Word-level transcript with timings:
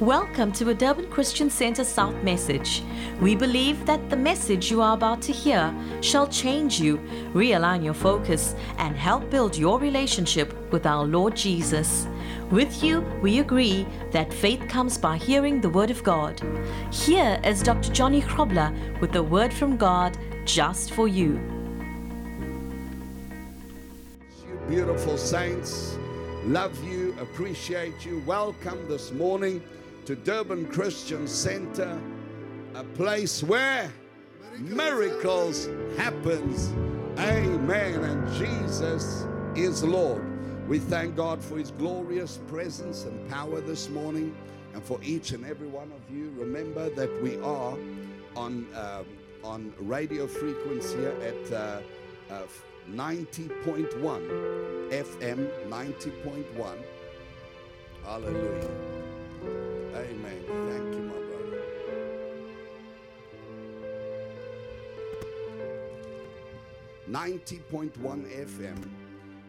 Welcome 0.00 0.52
to 0.52 0.68
a 0.68 0.74
Durban 0.74 1.08
Christian 1.08 1.48
Center 1.48 1.82
South 1.82 2.22
message. 2.22 2.82
We 3.18 3.34
believe 3.34 3.86
that 3.86 4.10
the 4.10 4.16
message 4.16 4.70
you 4.70 4.82
are 4.82 4.92
about 4.92 5.22
to 5.22 5.32
hear 5.32 5.74
shall 6.02 6.28
change 6.28 6.78
you, 6.78 6.98
realign 7.32 7.82
your 7.82 7.94
focus, 7.94 8.54
and 8.76 8.94
help 8.94 9.30
build 9.30 9.56
your 9.56 9.80
relationship 9.80 10.54
with 10.70 10.84
our 10.84 11.06
Lord 11.06 11.34
Jesus. 11.34 12.06
With 12.50 12.82
you, 12.84 13.00
we 13.22 13.38
agree 13.38 13.86
that 14.10 14.34
faith 14.34 14.68
comes 14.68 14.98
by 14.98 15.16
hearing 15.16 15.62
the 15.62 15.70
Word 15.70 15.90
of 15.90 16.04
God. 16.04 16.42
Here 16.92 17.40
is 17.42 17.62
Dr. 17.62 17.90
Johnny 17.90 18.20
Krobler 18.20 19.00
with 19.00 19.12
the 19.12 19.22
Word 19.22 19.50
from 19.50 19.78
God 19.78 20.18
just 20.44 20.92
for 20.92 21.08
you. 21.08 21.40
You 24.46 24.60
beautiful 24.68 25.16
saints, 25.16 25.96
love 26.44 26.84
you, 26.84 27.16
appreciate 27.18 28.04
you. 28.04 28.22
Welcome 28.26 28.86
this 28.88 29.10
morning 29.10 29.62
to 30.06 30.14
Durban 30.14 30.68
Christian 30.68 31.26
Center, 31.26 32.00
a 32.76 32.84
place 32.84 33.42
where 33.42 33.92
miracles 34.56 35.68
happens. 35.96 36.70
Amen. 37.18 38.04
And 38.04 38.32
Jesus 38.34 39.26
is 39.56 39.82
Lord. 39.82 40.22
We 40.68 40.78
thank 40.78 41.16
God 41.16 41.42
for 41.42 41.58
his 41.58 41.72
glorious 41.72 42.38
presence 42.46 43.04
and 43.04 43.28
power 43.28 43.60
this 43.60 43.88
morning 43.88 44.32
and 44.74 44.82
for 44.82 45.00
each 45.02 45.32
and 45.32 45.44
every 45.44 45.66
one 45.66 45.90
of 45.90 46.14
you. 46.14 46.32
Remember 46.36 46.88
that 46.90 47.10
we 47.20 47.34
are 47.40 47.76
on 48.36 48.66
um, 48.76 49.06
on 49.42 49.72
radio 49.78 50.28
frequency 50.28 50.98
here 50.98 51.16
at 51.22 51.52
uh, 51.52 51.80
uh, 52.30 52.42
90.1 52.92 53.90
FM 54.90 55.68
90.1. 55.68 56.78
Hallelujah. 58.04 58.95
Amen. 59.96 60.44
Thank 60.46 60.94
you, 60.94 61.02
my 61.02 61.14
brother. 61.14 61.62
Ninety 67.06 67.58
point 67.70 67.96
one 67.98 68.24
FM, 68.24 68.90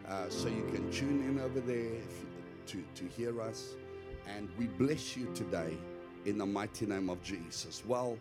uh, 0.07 0.29
so 0.29 0.47
you 0.47 0.63
can 0.73 0.89
tune 0.91 1.23
in 1.27 1.39
over 1.39 1.59
there 1.59 2.01
to 2.67 2.83
to 2.95 3.05
hear 3.05 3.41
us, 3.41 3.75
and 4.27 4.49
we 4.57 4.67
bless 4.67 5.17
you 5.17 5.27
today 5.35 5.77
in 6.25 6.37
the 6.37 6.45
mighty 6.45 6.85
name 6.85 7.09
of 7.09 7.21
Jesus. 7.23 7.83
Well. 7.85 8.17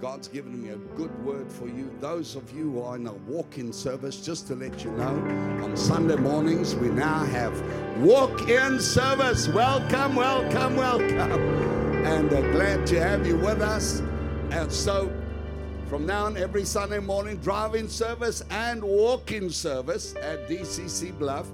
God's 0.00 0.28
given 0.28 0.62
me 0.62 0.70
a 0.70 0.76
good 0.76 1.24
word 1.24 1.50
for 1.50 1.66
you. 1.66 1.90
Those 2.00 2.36
of 2.36 2.54
you 2.54 2.72
who 2.72 2.82
are 2.82 2.96
in 2.96 3.06
a 3.06 3.12
walk 3.12 3.58
in 3.58 3.72
service, 3.72 4.24
just 4.24 4.46
to 4.48 4.54
let 4.54 4.84
you 4.84 4.90
know, 4.92 5.14
on 5.62 5.76
Sunday 5.76 6.16
mornings 6.16 6.74
we 6.74 6.88
now 6.88 7.24
have 7.24 7.58
walk 8.00 8.48
in 8.48 8.80
service. 8.80 9.48
Welcome, 9.48 10.16
welcome, 10.16 10.76
welcome. 10.76 11.32
And 12.04 12.32
uh, 12.32 12.40
glad 12.52 12.86
to 12.88 13.00
have 13.00 13.26
you 13.26 13.36
with 13.36 13.62
us. 13.62 14.00
And 14.50 14.70
so, 14.70 15.10
from 15.88 16.06
now 16.06 16.26
on, 16.26 16.36
every 16.36 16.64
Sunday 16.64 16.98
morning, 16.98 17.36
drive 17.38 17.74
in 17.74 17.88
service 17.88 18.42
and 18.50 18.82
walk 18.82 19.32
in 19.32 19.48
service 19.48 20.14
at 20.20 20.48
DCC 20.48 21.18
Bluff. 21.18 21.46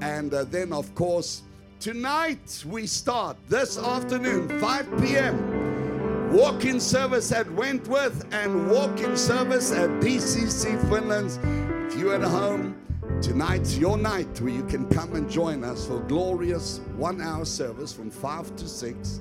And 0.00 0.34
uh, 0.34 0.44
then, 0.44 0.72
of 0.72 0.94
course, 0.94 1.42
tonight 1.80 2.64
we 2.66 2.86
start 2.86 3.36
this 3.48 3.78
afternoon, 3.78 4.60
5 4.60 5.00
p.m 5.00 5.53
walk 6.34 6.64
in 6.64 6.80
service 6.80 7.30
at 7.30 7.48
Wentworth 7.52 8.26
and 8.34 8.68
walk 8.68 9.00
in 9.00 9.16
service 9.16 9.70
at 9.70 9.88
DCC 10.00 10.80
Finland. 10.88 11.38
If 11.86 11.96
you're 11.96 12.16
at 12.16 12.22
home, 12.22 12.76
tonight's 13.22 13.78
your 13.78 13.96
night 13.96 14.40
where 14.40 14.52
you 14.52 14.64
can 14.64 14.88
come 14.88 15.14
and 15.14 15.30
join 15.30 15.62
us 15.62 15.86
for 15.86 16.00
glorious 16.00 16.80
one 16.96 17.20
hour 17.20 17.44
service 17.44 17.92
from 17.92 18.10
5 18.10 18.56
to 18.56 18.66
6 18.66 19.20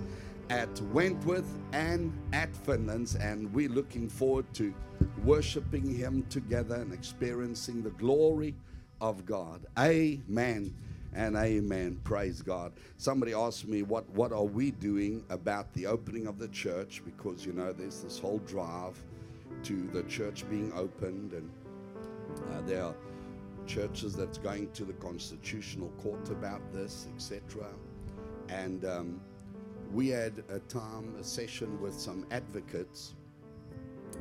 at 0.50 0.82
Wentworth 0.92 1.60
and 1.72 2.12
at 2.34 2.56
Finland's. 2.56 3.14
And 3.14 3.54
we're 3.54 3.70
looking 3.70 4.10
forward 4.10 4.52
to 4.56 4.74
worshiping 5.24 5.94
Him 5.94 6.26
together 6.32 6.76
and 6.76 6.92
experiencing 6.92 7.84
the 7.84 7.92
glory 7.92 8.56
of 9.02 9.24
God. 9.24 9.68
Amen 9.78 10.74
and 11.16 11.36
amen. 11.36 12.00
Praise 12.04 12.42
God. 12.42 12.74
Somebody 12.98 13.34
asked 13.34 13.68
me, 13.68 13.84
what, 13.84 14.10
what 14.12 14.32
are 14.32 14.44
we 14.44 14.72
doing 14.72 15.24
about 15.30 15.72
the 15.74 15.86
opening 15.86 16.28
of 16.28 16.40
the 16.40 16.48
church? 16.50 17.02
Because, 17.06 17.46
you 17.46 17.54
know, 17.54 17.72
there's 17.72 18.02
this 18.02 18.20
whole 18.20 18.40
drive 18.40 18.98
to 19.64 19.90
the 19.94 20.04
church 20.04 20.50
being 20.50 20.72
opened, 20.74 21.34
and 21.34 21.50
uh, 22.52 22.62
there 22.62 22.84
are 22.84 22.96
churches 23.66 24.16
that's 24.16 24.38
going 24.38 24.72
to 24.72 24.84
the 24.84 24.94
constitutional 24.94 25.90
court 26.02 26.30
about 26.30 26.62
this, 26.74 27.08
etc. 27.16 27.68
And 28.50 28.84
um, 28.86 29.22
we 29.94 30.10
had 30.10 30.44
a 30.50 30.60
time, 30.60 31.16
a 31.20 31.24
session 31.24 31.80
with 31.82 31.94
some 31.94 32.26
advocates. 32.32 33.14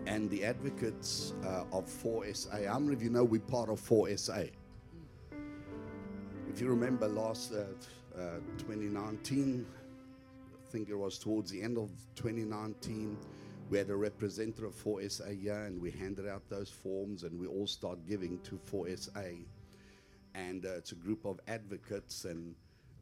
And 0.07 0.31
the 0.31 0.45
advocates 0.45 1.35
uh, 1.45 1.65
of 1.73 1.89
FOR 1.89 2.25
SA, 2.33 2.65
how 2.67 2.79
many 2.79 2.95
of 2.95 3.03
you 3.03 3.11
know 3.11 3.25
we're 3.25 3.41
part 3.41 3.69
of 3.69 3.79
FOR 3.79 4.15
SA? 4.17 4.45
If 6.53 6.61
you 6.61 6.69
remember 6.69 7.09
last 7.09 7.55
uh, 7.55 7.65
uh, 8.15 8.37
2019, 8.59 9.65
I 9.67 10.71
think 10.71 10.91
it 10.91 10.95
was 10.95 11.19
towards 11.19 11.51
the 11.51 11.63
end 11.63 11.79
of 11.79 11.89
2019, 12.15 13.17
we 13.71 13.79
had 13.79 13.89
a 13.89 13.97
representative 13.97 14.75
for 14.75 15.01
SA 15.09 15.31
here 15.31 15.65
and 15.65 15.81
we 15.81 15.91
handed 15.91 16.29
out 16.29 16.43
those 16.51 16.69
forms 16.69 17.23
and 17.23 17.41
we 17.41 17.47
all 17.47 17.67
start 17.67 18.07
giving 18.07 18.39
to 18.41 18.59
FOR 18.67 18.87
SA. 18.95 19.23
And 20.35 20.67
uh, 20.67 20.75
it's 20.77 20.93
a 20.93 20.97
group 20.97 21.25
of 21.25 21.41
advocates 21.49 22.27
and 22.27 22.55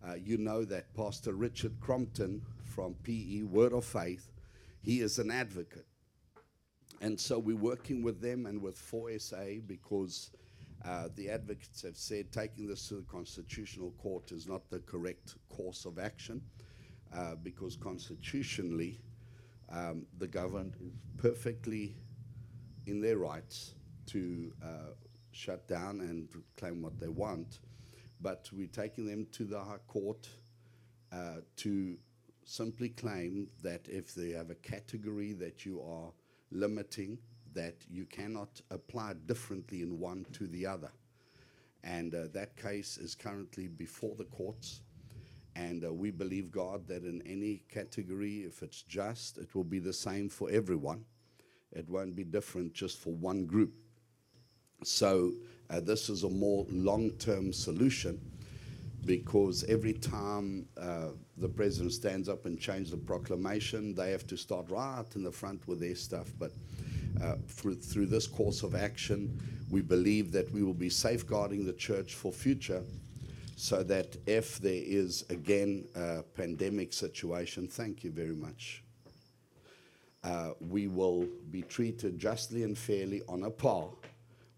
uh, 0.08 0.14
you 0.14 0.38
know 0.38 0.64
that 0.66 0.94
Pastor 0.94 1.32
Richard 1.32 1.72
Crompton 1.80 2.42
from 2.62 2.94
PE, 3.02 3.42
Word 3.42 3.72
of 3.72 3.84
Faith, 3.84 4.30
he 4.80 5.00
is 5.00 5.18
an 5.18 5.32
advocate. 5.32 5.86
And 7.00 7.18
so 7.18 7.36
we're 7.36 7.56
working 7.56 8.04
with 8.04 8.20
them 8.20 8.46
and 8.46 8.62
with 8.62 8.78
FOR 8.78 9.10
SA 9.18 9.58
because 9.66 10.30
uh, 10.84 11.08
the 11.14 11.28
advocates 11.28 11.82
have 11.82 11.96
said 11.96 12.32
taking 12.32 12.66
this 12.66 12.88
to 12.88 12.94
the 12.94 13.02
Constitutional 13.02 13.92
Court 13.98 14.32
is 14.32 14.46
not 14.46 14.68
the 14.70 14.80
correct 14.80 15.34
course 15.48 15.84
of 15.84 15.98
action 15.98 16.40
uh, 17.14 17.34
because 17.42 17.76
constitutionally 17.76 19.00
um, 19.70 20.06
the 20.18 20.26
government 20.26 20.74
is 20.80 20.92
perfectly 21.18 21.96
in 22.86 23.00
their 23.00 23.18
rights 23.18 23.74
to 24.06 24.52
uh, 24.62 24.94
shut 25.32 25.68
down 25.68 26.00
and 26.00 26.28
claim 26.56 26.82
what 26.82 26.98
they 26.98 27.08
want. 27.08 27.60
But 28.20 28.48
we're 28.52 28.66
taking 28.66 29.06
them 29.06 29.26
to 29.32 29.44
the 29.44 29.58
High 29.58 29.78
Court 29.86 30.28
uh, 31.12 31.36
to 31.56 31.96
simply 32.44 32.88
claim 32.88 33.48
that 33.62 33.86
if 33.88 34.14
they 34.14 34.30
have 34.30 34.50
a 34.50 34.54
category 34.56 35.32
that 35.34 35.64
you 35.64 35.80
are 35.80 36.12
limiting, 36.50 37.18
that 37.54 37.74
you 37.90 38.04
cannot 38.06 38.60
apply 38.70 39.14
differently 39.26 39.82
in 39.82 39.98
one 39.98 40.26
to 40.32 40.46
the 40.46 40.66
other. 40.66 40.90
And 41.82 42.14
uh, 42.14 42.24
that 42.32 42.56
case 42.56 42.98
is 42.98 43.14
currently 43.14 43.66
before 43.66 44.14
the 44.16 44.24
courts. 44.24 44.82
And 45.56 45.84
uh, 45.84 45.92
we 45.92 46.10
believe, 46.10 46.50
God, 46.50 46.86
that 46.88 47.04
in 47.04 47.22
any 47.26 47.62
category, 47.68 48.38
if 48.38 48.62
it's 48.62 48.82
just, 48.82 49.38
it 49.38 49.54
will 49.54 49.64
be 49.64 49.78
the 49.78 49.92
same 49.92 50.28
for 50.28 50.50
everyone. 50.50 51.04
It 51.72 51.88
won't 51.88 52.14
be 52.14 52.24
different 52.24 52.74
just 52.74 52.98
for 52.98 53.12
one 53.14 53.46
group. 53.46 53.72
So, 54.82 55.32
uh, 55.68 55.80
this 55.80 56.08
is 56.08 56.24
a 56.24 56.28
more 56.28 56.66
long 56.70 57.10
term 57.12 57.52
solution 57.52 58.20
because 59.04 59.64
every 59.64 59.92
time 59.92 60.66
uh, 60.76 61.08
the 61.36 61.48
president 61.48 61.92
stands 61.92 62.28
up 62.28 62.44
and 62.44 62.58
changes 62.58 62.90
the 62.90 62.96
proclamation, 62.96 63.94
they 63.94 64.10
have 64.10 64.26
to 64.26 64.36
start 64.36 64.70
right 64.70 65.04
in 65.14 65.22
the 65.22 65.32
front 65.32 65.66
with 65.66 65.80
their 65.80 65.94
stuff. 65.94 66.32
But 66.38 66.52
through, 67.48 67.76
through 67.76 68.06
this 68.06 68.26
course 68.26 68.62
of 68.62 68.74
action, 68.74 69.38
we 69.70 69.80
believe 69.80 70.32
that 70.32 70.50
we 70.52 70.62
will 70.62 70.74
be 70.74 70.90
safeguarding 70.90 71.64
the 71.64 71.72
church 71.72 72.14
for 72.14 72.32
future 72.32 72.82
so 73.56 73.82
that 73.82 74.16
if 74.26 74.58
there 74.58 74.82
is 74.82 75.24
again 75.28 75.86
a 75.94 76.22
pandemic 76.34 76.92
situation, 76.92 77.68
thank 77.68 78.02
you 78.02 78.10
very 78.10 78.34
much, 78.34 78.82
uh, 80.24 80.52
we 80.60 80.88
will 80.88 81.26
be 81.50 81.62
treated 81.62 82.18
justly 82.18 82.62
and 82.62 82.76
fairly 82.76 83.22
on 83.28 83.44
a 83.44 83.50
par 83.50 83.88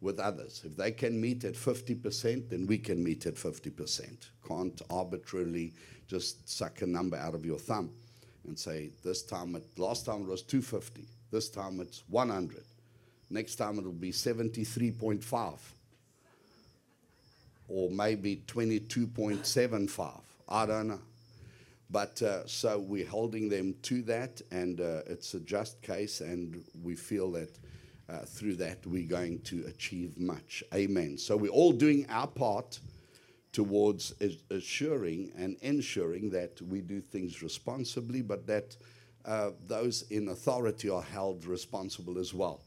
with 0.01 0.19
others. 0.19 0.63
If 0.65 0.77
they 0.77 0.91
can 0.93 1.21
meet 1.21 1.45
at 1.45 1.55
50%, 1.55 2.49
then 2.49 2.67
we 2.67 2.79
can 2.79 3.03
meet 3.03 3.27
at 3.27 3.35
50%. 3.35 4.29
Can't 4.47 4.83
arbitrarily 4.91 5.73
just 6.09 6.49
suck 6.49 6.83
a 6.83 6.87
number 6.87 7.17
out 7.17 7.35
of 7.35 7.45
your 7.45 7.59
thumb 7.59 7.91
and 8.47 8.59
say, 8.59 8.91
this 9.05 9.23
time, 9.23 9.61
last 9.77 10.07
time 10.07 10.23
it 10.23 10.29
was 10.29 10.43
250. 10.43 11.07
This 11.33 11.49
time 11.49 11.81
it's 11.81 12.05
100. 12.09 12.63
Next 13.31 13.57
time 13.57 13.79
it'll 13.79 13.91
be 13.91 14.13
73.5 14.13 15.55
or 17.69 17.91
maybe 17.91 18.43
22.75. 18.47 20.21
I 20.47 20.67
don't 20.67 20.89
know. 20.89 21.01
But 21.91 22.21
uh, 22.21 22.47
so 22.47 22.79
we're 22.79 23.09
holding 23.09 23.49
them 23.49 23.75
to 23.83 24.03
that, 24.03 24.41
and 24.51 24.81
uh, 24.81 25.03
it's 25.07 25.35
a 25.35 25.41
just 25.41 25.81
case, 25.83 26.21
and 26.21 26.63
we 26.83 26.95
feel 26.95 27.33
that 27.33 27.59
uh, 28.09 28.19
through 28.21 28.57
that 28.57 28.87
we're 28.87 29.09
going 29.09 29.41
to 29.41 29.65
achieve 29.67 30.19
much. 30.19 30.63
Amen. 30.75 31.17
So 31.17 31.37
we're 31.37 31.51
all 31.51 31.73
doing 31.73 32.07
our 32.11 32.27
part 32.27 32.79
towards 33.53 34.15
assuring 34.51 35.33
and 35.37 35.57
ensuring 35.61 36.31
that 36.31 36.61
we 36.63 36.81
do 36.81 37.01
things 37.01 37.43
responsibly, 37.43 38.23
but 38.23 38.47
that 38.47 38.77
uh, 39.25 39.51
those 39.67 40.03
in 40.11 40.29
authority 40.29 40.89
are 40.89 41.03
held 41.03 41.45
responsible 41.45 42.19
as 42.19 42.35
well 42.35 42.61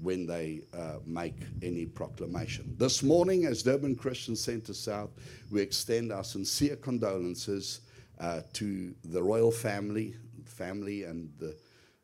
when 0.00 0.26
they 0.26 0.60
uh, 0.76 0.98
make 1.04 1.36
any 1.62 1.84
proclamation. 1.84 2.74
This 2.78 3.02
morning, 3.02 3.46
as 3.46 3.62
Durban 3.62 3.96
Christian 3.96 4.36
Centre 4.36 4.74
South, 4.74 5.10
we 5.50 5.60
extend 5.60 6.12
our 6.12 6.24
sincere 6.24 6.76
condolences 6.76 7.80
uh, 8.20 8.42
to 8.54 8.94
the 9.04 9.22
royal 9.22 9.50
family, 9.50 10.14
family 10.44 11.04
and 11.04 11.30
the, 11.38 11.56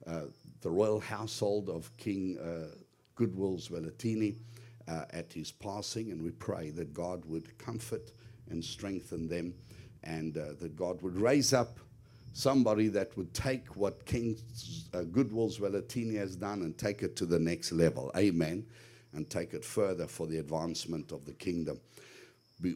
uh, 0.07 0.23
the 0.61 0.71
royal 0.71 1.01
household 1.01 1.69
of 1.69 1.97
King 1.97 2.39
uh, 2.39 2.75
Goodwill 3.15 3.59
Zwelithini 3.59 4.37
uh, 4.89 5.05
at 5.11 5.33
his 5.33 5.53
passing, 5.53 6.11
and 6.11 6.23
we 6.23 6.31
pray 6.33 6.71
that 6.71 6.93
God 6.93 7.25
would 7.27 7.57
comfort 7.59 8.11
and 8.51 8.65
strengthen 8.65 9.29
them, 9.29 9.55
and 10.03 10.35
that 10.35 10.77
God 10.77 11.01
would 11.01 11.17
raise 11.17 11.53
up 11.53 11.79
somebody 12.35 12.89
that 12.89 13.17
would 13.17 13.33
take 13.33 13.77
what 13.77 14.05
King 14.05 14.37
uh, 14.93 15.03
Goodwill 15.05 15.49
Zwelithini 15.49 16.17
has 16.17 16.37
done 16.37 16.63
and 16.63 16.77
take 16.77 17.03
it 17.03 17.17
to 17.17 17.27
the 17.27 17.39
next 17.39 17.73
level. 17.73 18.11
Amen. 18.17 18.67
And 19.15 19.31
take 19.31 19.55
it 19.55 19.65
further 19.65 20.09
for 20.09 20.27
the 20.27 20.39
advancement 20.39 21.13
of 21.13 21.25
the 21.25 21.33
kingdom. 21.33 21.81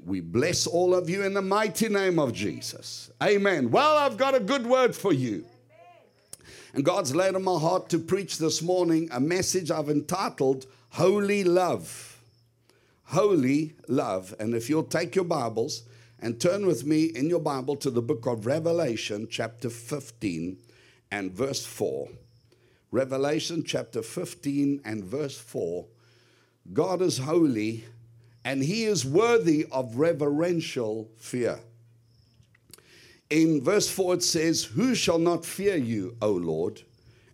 We 0.06 0.20
bless 0.20 0.66
all 0.66 0.94
of 0.94 1.10
you 1.10 1.24
in 1.24 1.34
the 1.34 1.42
mighty 1.42 1.88
name 1.88 2.18
of 2.18 2.32
Jesus. 2.32 3.10
Amen. 3.22 3.70
Well, 3.70 3.96
I've 3.96 4.16
got 4.16 4.34
a 4.34 4.40
good 4.40 4.66
word 4.66 4.94
for 4.94 5.12
you. 5.12 5.44
And 6.74 6.84
God's 6.84 7.14
laid 7.14 7.34
on 7.34 7.42
my 7.42 7.58
heart 7.58 7.88
to 7.90 7.98
preach 7.98 8.38
this 8.38 8.62
morning 8.62 9.08
a 9.10 9.18
message 9.18 9.70
I've 9.70 9.88
entitled 9.88 10.66
Holy 10.90 11.42
Love. 11.42 12.20
Holy 13.04 13.74
Love. 13.88 14.34
And 14.38 14.54
if 14.54 14.68
you'll 14.68 14.82
take 14.84 15.16
your 15.16 15.24
Bibles 15.24 15.82
and 16.20 16.40
turn 16.40 16.66
with 16.66 16.84
me 16.84 17.04
in 17.04 17.28
your 17.28 17.40
Bible 17.40 17.76
to 17.76 17.90
the 17.90 18.02
book 18.02 18.26
of 18.26 18.46
Revelation, 18.46 19.28
chapter 19.30 19.70
15 19.70 20.58
and 21.10 21.32
verse 21.32 21.64
4. 21.64 22.08
Revelation 22.90 23.62
chapter 23.64 24.02
15 24.02 24.80
and 24.84 25.04
verse 25.04 25.38
4. 25.38 25.86
God 26.72 27.02
is 27.02 27.18
holy 27.18 27.84
and 28.44 28.62
he 28.62 28.84
is 28.84 29.04
worthy 29.04 29.66
of 29.70 29.96
reverential 29.96 31.08
fear. 31.16 31.60
In 33.30 33.62
verse 33.62 33.88
4, 33.90 34.14
it 34.14 34.22
says, 34.22 34.64
Who 34.64 34.94
shall 34.94 35.18
not 35.18 35.44
fear 35.44 35.76
you, 35.76 36.16
O 36.22 36.30
Lord, 36.30 36.82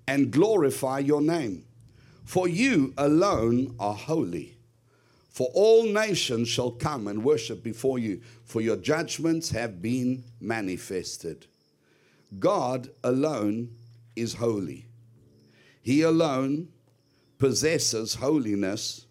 and 0.09 0.33
glorify 0.33 0.99
your 0.99 1.21
name? 1.21 1.65
For 2.25 2.49
you 2.49 2.95
alone 2.97 3.77
are 3.79 3.95
holy. 3.95 4.54
For 5.35 5.51
all 5.53 5.83
nations 5.83 6.47
shall 6.47 6.71
come 6.71 7.09
and 7.09 7.25
worship 7.25 7.65
before 7.65 7.99
you, 7.99 8.21
for 8.45 8.61
your 8.61 8.77
judgments 8.77 9.51
have 9.51 9.83
been 9.83 10.23
manifested. 10.41 11.49
God 12.39 12.91
alone 13.03 13.71
is 14.15 14.35
holy. 14.35 14.87
He 15.83 16.03
alone 16.03 16.69
possesses 17.39 18.15
holiness. 18.15 19.07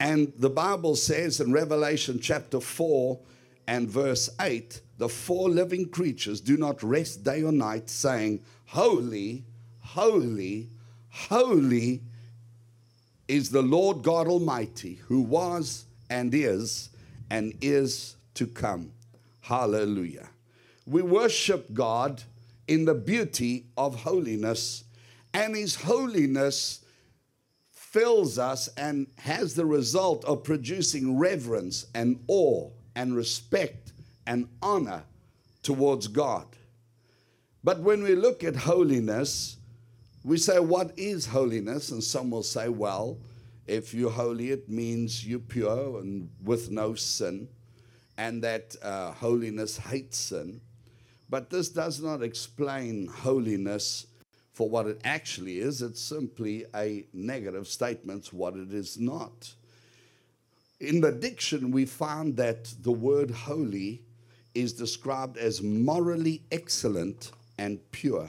And 0.00 0.32
the 0.38 0.48
Bible 0.48 0.96
says 0.96 1.38
in 1.38 1.52
Revelation 1.52 2.18
chapter 2.18 2.58
4 2.58 3.20
and 3.68 3.90
verse 3.90 4.30
8 4.40 4.80
the 4.96 5.10
four 5.10 5.50
living 5.50 5.90
creatures 5.90 6.40
do 6.40 6.56
not 6.56 6.82
rest 6.82 7.24
day 7.24 7.42
or 7.42 7.52
night, 7.52 7.90
saying, 7.90 8.40
Holy, 8.66 9.44
holy, 9.80 10.70
holy 11.10 12.00
is 13.28 13.50
the 13.50 13.62
Lord 13.62 14.02
God 14.02 14.26
Almighty, 14.26 15.00
who 15.06 15.20
was 15.20 15.86
and 16.10 16.34
is 16.34 16.90
and 17.30 17.54
is 17.60 18.16
to 18.34 18.46
come. 18.46 18.92
Hallelujah. 19.40 20.28
We 20.86 21.02
worship 21.02 21.72
God 21.72 22.22
in 22.68 22.84
the 22.84 22.94
beauty 22.94 23.66
of 23.76 24.02
holiness, 24.02 24.84
and 25.34 25.56
His 25.56 25.74
holiness 25.74 26.84
fills 27.70 28.38
us 28.38 28.68
and 28.76 29.06
has 29.18 29.54
the 29.54 29.66
result 29.66 30.24
of 30.24 30.44
producing 30.44 31.18
reverence 31.18 31.86
and 31.94 32.22
awe 32.26 32.70
and 32.94 33.14
respect 33.14 33.92
and 34.26 34.48
honor 34.62 35.04
towards 35.62 36.08
God. 36.08 36.46
But 37.64 37.80
when 37.80 38.02
we 38.02 38.14
look 38.14 38.42
at 38.42 38.56
holiness, 38.56 39.56
we 40.24 40.36
say, 40.36 40.58
What 40.58 40.92
is 40.96 41.26
holiness? 41.26 41.90
And 41.90 42.02
some 42.02 42.30
will 42.30 42.42
say, 42.42 42.68
Well, 42.68 43.18
if 43.66 43.94
you're 43.94 44.10
holy, 44.10 44.50
it 44.50 44.68
means 44.68 45.26
you're 45.26 45.38
pure 45.38 46.00
and 46.00 46.28
with 46.42 46.70
no 46.70 46.94
sin, 46.94 47.48
and 48.18 48.42
that 48.42 48.76
uh, 48.82 49.12
holiness 49.12 49.76
hates 49.76 50.18
sin. 50.18 50.60
But 51.30 51.48
this 51.48 51.68
does 51.68 52.00
not 52.00 52.22
explain 52.22 53.06
holiness 53.06 54.06
for 54.52 54.68
what 54.68 54.86
it 54.86 55.00
actually 55.04 55.58
is. 55.58 55.80
It's 55.80 56.00
simply 56.00 56.66
a 56.74 57.06
negative 57.12 57.66
statement, 57.66 58.32
what 58.32 58.54
it 58.54 58.72
is 58.72 58.98
not. 58.98 59.54
In 60.80 61.00
the 61.00 61.12
diction, 61.12 61.70
we 61.70 61.86
found 61.86 62.36
that 62.36 62.64
the 62.82 62.92
word 62.92 63.30
holy 63.30 64.02
is 64.54 64.72
described 64.72 65.38
as 65.38 65.62
morally 65.62 66.42
excellent 66.50 67.30
and 67.56 67.78
pure. 67.92 68.28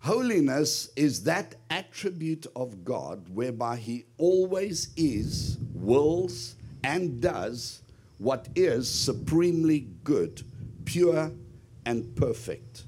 Holiness 0.00 0.88
is 0.96 1.24
that 1.24 1.56
attribute 1.68 2.46
of 2.56 2.84
God 2.84 3.28
whereby 3.28 3.76
He 3.76 4.06
always 4.16 4.88
is, 4.96 5.58
wills, 5.74 6.56
and 6.82 7.20
does 7.20 7.82
what 8.16 8.48
is 8.56 8.88
supremely 8.88 9.88
good, 10.02 10.42
pure, 10.86 11.30
and 11.84 12.16
perfect. 12.16 12.84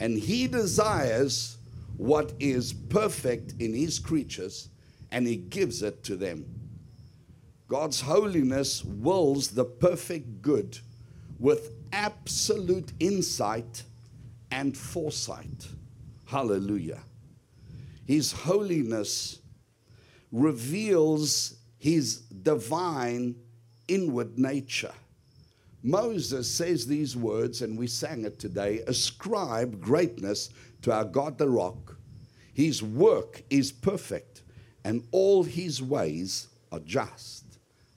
And 0.00 0.18
He 0.18 0.48
desires 0.48 1.56
what 1.96 2.32
is 2.40 2.72
perfect 2.72 3.54
in 3.60 3.72
His 3.72 4.00
creatures, 4.00 4.70
and 5.12 5.28
He 5.28 5.36
gives 5.36 5.82
it 5.82 6.02
to 6.04 6.16
them. 6.16 6.46
God's 7.68 8.00
holiness 8.00 8.84
wills 8.84 9.48
the 9.48 9.64
perfect 9.64 10.42
good 10.42 10.80
with 11.38 11.70
absolute 11.92 12.92
insight 12.98 13.84
and 14.50 14.76
foresight. 14.76 15.68
Hallelujah. 16.34 16.98
His 18.04 18.32
holiness 18.32 19.38
reveals 20.32 21.54
his 21.78 22.22
divine 22.22 23.36
inward 23.86 24.36
nature. 24.36 24.90
Moses 25.84 26.50
says 26.50 26.88
these 26.88 27.16
words, 27.16 27.62
and 27.62 27.78
we 27.78 27.86
sang 27.86 28.24
it 28.24 28.40
today 28.40 28.80
ascribe 28.88 29.80
greatness 29.80 30.50
to 30.82 30.92
our 30.92 31.04
God 31.04 31.38
the 31.38 31.48
rock. 31.48 31.96
His 32.52 32.82
work 32.82 33.44
is 33.48 33.70
perfect, 33.70 34.42
and 34.82 35.06
all 35.12 35.44
his 35.44 35.80
ways 35.80 36.48
are 36.72 36.80
just 36.80 37.44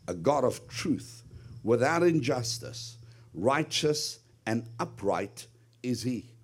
a 0.08 0.14
God 0.14 0.44
of 0.44 0.68
truth, 0.68 1.24
without 1.64 2.04
injustice, 2.04 3.00
righteous 3.34 4.20
and 4.46 4.70
upright 4.80 5.48
is 5.82 6.04
He. 6.04 6.37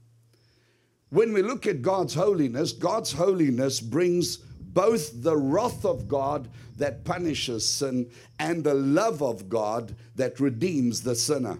When 1.14 1.32
we 1.32 1.44
look 1.44 1.68
at 1.68 1.84
God's 1.84 2.16
holiness, 2.16 2.72
God's 2.72 3.14
holiness 3.14 3.80
brings 3.80 4.38
both 4.38 5.22
the 5.22 5.38
wrath 5.38 5.86
of 5.86 6.08
God 6.08 6.50
that 6.78 7.06
punishes 7.06 7.70
sin 7.70 8.10
and 8.40 8.64
the 8.64 8.74
love 8.74 9.22
of 9.22 9.48
God 9.48 9.96
that 10.16 10.40
redeems 10.40 11.04
the 11.04 11.14
sinner. 11.14 11.60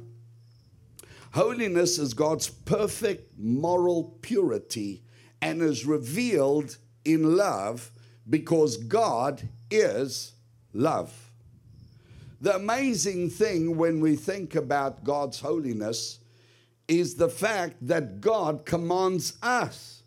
Holiness 1.34 2.00
is 2.00 2.16
God's 2.16 2.50
perfect 2.50 3.38
moral 3.38 4.18
purity 4.24 5.04
and 5.40 5.62
is 5.62 5.86
revealed 5.86 6.78
in 7.06 7.38
love 7.38 7.92
because 8.28 8.78
God 8.78 9.48
is 9.70 10.34
love. 10.74 11.14
The 12.42 12.56
amazing 12.56 13.30
thing 13.30 13.78
when 13.78 14.00
we 14.00 14.16
think 14.16 14.56
about 14.56 15.04
God's 15.04 15.42
holiness 15.42 16.18
is 16.88 17.16
the 17.16 17.30
fact 17.30 17.76
that 17.82 18.22
God 18.22 18.66
commands 18.66 19.38
us 19.42 20.04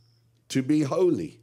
to 0.49 0.63
be 0.63 0.83
holy. 0.83 1.41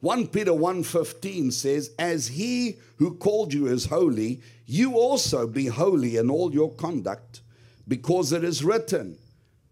1 0.00 0.28
Peter 0.28 0.52
1:15 0.52 1.52
says 1.52 1.90
as 1.98 2.28
he 2.28 2.78
who 2.96 3.16
called 3.16 3.52
you 3.52 3.66
is 3.66 3.86
holy 3.86 4.40
you 4.64 4.96
also 4.96 5.46
be 5.46 5.66
holy 5.66 6.16
in 6.16 6.30
all 6.30 6.54
your 6.54 6.72
conduct 6.74 7.40
because 7.88 8.32
it 8.32 8.44
is 8.44 8.62
written 8.62 9.18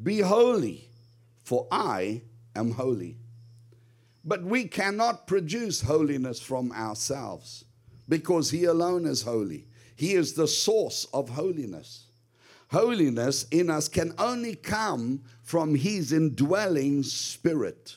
be 0.02 0.20
holy 0.20 0.88
for 1.46 1.68
I 1.70 2.23
am 2.56 2.73
holy. 2.73 3.18
But 4.25 4.42
we 4.42 4.64
cannot 4.64 5.28
produce 5.28 5.82
holiness 5.82 6.40
from 6.40 6.73
ourselves 6.73 7.64
because 8.08 8.50
He 8.50 8.64
alone 8.64 9.06
is 9.06 9.23
holy. 9.23 9.68
He 9.94 10.14
is 10.14 10.32
the 10.32 10.49
source 10.49 11.06
of 11.14 11.28
holiness. 11.30 12.06
Holiness 12.68 13.46
in 13.50 13.70
us 13.70 13.88
can 13.88 14.12
only 14.18 14.56
come 14.56 15.23
from 15.42 15.75
His 15.75 16.12
indwelling 16.12 17.02
spirit, 17.02 17.96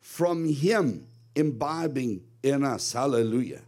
from 0.00 0.48
Him 0.48 1.06
imbibing 1.34 2.22
in 2.42 2.64
us. 2.64 2.92
Hallelujah. 2.92 3.62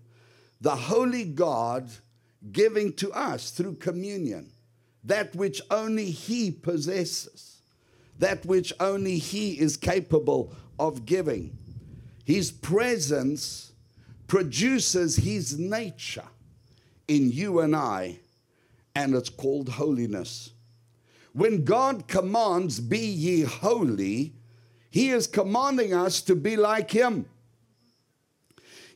The 0.61 0.77
Holy 0.77 1.25
God 1.25 1.89
giving 2.53 2.93
to 2.95 3.11
us 3.13 3.51
through 3.51 3.77
communion 3.77 4.53
that 5.05 5.35
which 5.35 5.63
only 5.71 6.11
He 6.11 6.51
possesses, 6.51 7.63
that 8.19 8.45
which 8.45 8.73
only 8.79 9.19
He 9.19 9.59
is 9.59 9.77
capable 9.77 10.55
of 10.79 11.07
giving. 11.07 11.57
His 12.25 12.51
presence 12.51 13.73
produces 14.27 15.17
His 15.17 15.59
nature 15.59 16.29
in 17.09 17.31
you 17.33 17.61
and 17.61 17.75
I, 17.75 18.21
and 18.95 19.15
it's 19.15 19.29
called 19.29 19.69
holiness. 19.69 20.51
When 21.33 21.65
God 21.65 22.09
commands, 22.09 22.81
Be 22.81 22.99
ye 22.99 23.43
holy, 23.43 24.35
He 24.91 25.11
is 25.11 25.27
commanding 25.27 25.95
us 25.95 26.21
to 26.23 26.35
be 26.35 26.57
like 26.57 26.91
Him. 26.91 27.27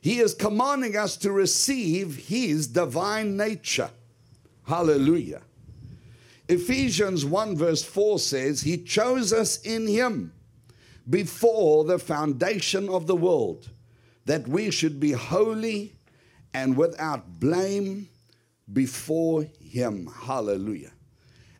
He 0.01 0.19
is 0.19 0.33
commanding 0.33 0.95
us 0.95 1.17
to 1.17 1.31
receive 1.31 2.27
His 2.27 2.67
divine 2.67 3.37
nature. 3.37 3.89
Hallelujah. 4.67 5.41
Ephesians 6.47 7.25
1 7.25 7.55
verse 7.55 7.83
4 7.83 8.19
says, 8.19 8.61
He 8.61 8.77
chose 8.77 9.33
us 9.33 9.61
in 9.61 9.87
Him 9.87 10.33
before 11.09 11.85
the 11.85 11.99
foundation 11.99 12.89
of 12.89 13.07
the 13.07 13.15
world, 13.15 13.69
that 14.25 14.47
we 14.47 14.71
should 14.71 14.99
be 14.99 15.11
holy 15.11 15.93
and 16.53 16.75
without 16.77 17.39
blame 17.39 18.09
before 18.71 19.45
Him. 19.59 20.07
Hallelujah. 20.07 20.91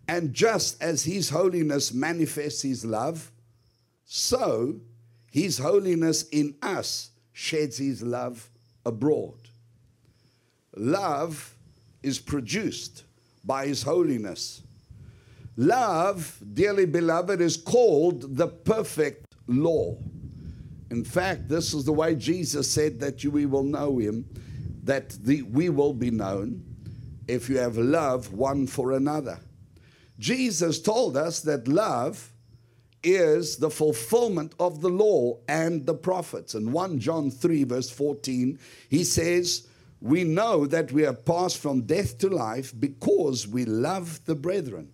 And 0.08 0.34
just 0.34 0.82
as 0.82 1.04
His 1.04 1.30
holiness 1.30 1.94
manifests 1.94 2.62
His 2.62 2.86
love, 2.86 3.32
so 4.06 4.80
His 5.32 5.58
holiness 5.58 6.24
in 6.30 6.56
us 6.62 7.12
sheds 7.36 7.78
his 7.78 8.02
love 8.02 8.50
abroad. 8.86 9.38
Love 10.78 11.54
is 12.02 12.18
produced 12.18 13.04
by 13.44 13.68
his 13.68 13.84
holiness. 13.84 14.62
Love, 15.58 16.42
dearly 16.54 16.86
beloved, 16.86 17.42
is 17.42 17.58
called 17.58 18.38
the 18.38 18.48
perfect 18.48 19.28
law. 19.48 19.98
In 20.90 21.04
fact, 21.04 21.50
this 21.50 21.74
is 21.74 21.84
the 21.84 21.92
way 21.92 22.16
Jesus 22.16 22.72
said 22.72 23.02
that 23.02 23.24
we 23.26 23.46
will 23.46 23.64
know 23.64 23.98
him, 23.98 24.26
that 24.84 25.10
the, 25.10 25.42
we 25.42 25.68
will 25.68 25.94
be 25.94 26.12
known 26.12 26.64
if 27.28 27.50
you 27.50 27.58
have 27.58 27.78
love 27.78 28.34
one 28.34 28.68
for 28.68 28.92
another. 28.92 29.40
Jesus 30.20 30.82
told 30.82 31.18
us 31.18 31.42
that 31.42 31.68
love 31.68 32.32
is 33.04 33.58
the 33.58 33.70
fulfillment 33.70 34.56
of 34.60 34.82
the 34.82 34.90
law 34.90 35.38
and 35.48 35.86
the 35.86 35.94
prophets. 35.94 36.56
In 36.56 36.72
1 36.72 37.00
John 37.00 37.30
3, 37.30 37.64
verse 37.66 37.90
14, 37.90 38.58
he 38.90 39.04
says, 39.04 39.68
We 40.02 40.24
know 40.24 40.66
that 40.66 40.92
we 40.92 41.04
have 41.04 41.26
passed 41.26 41.60
from 41.60 41.82
death 41.82 42.18
to 42.20 42.30
life 42.30 42.74
because 42.78 43.48
we 43.48 43.66
love 43.66 44.26
the 44.26 44.36
brethren. 44.36 44.92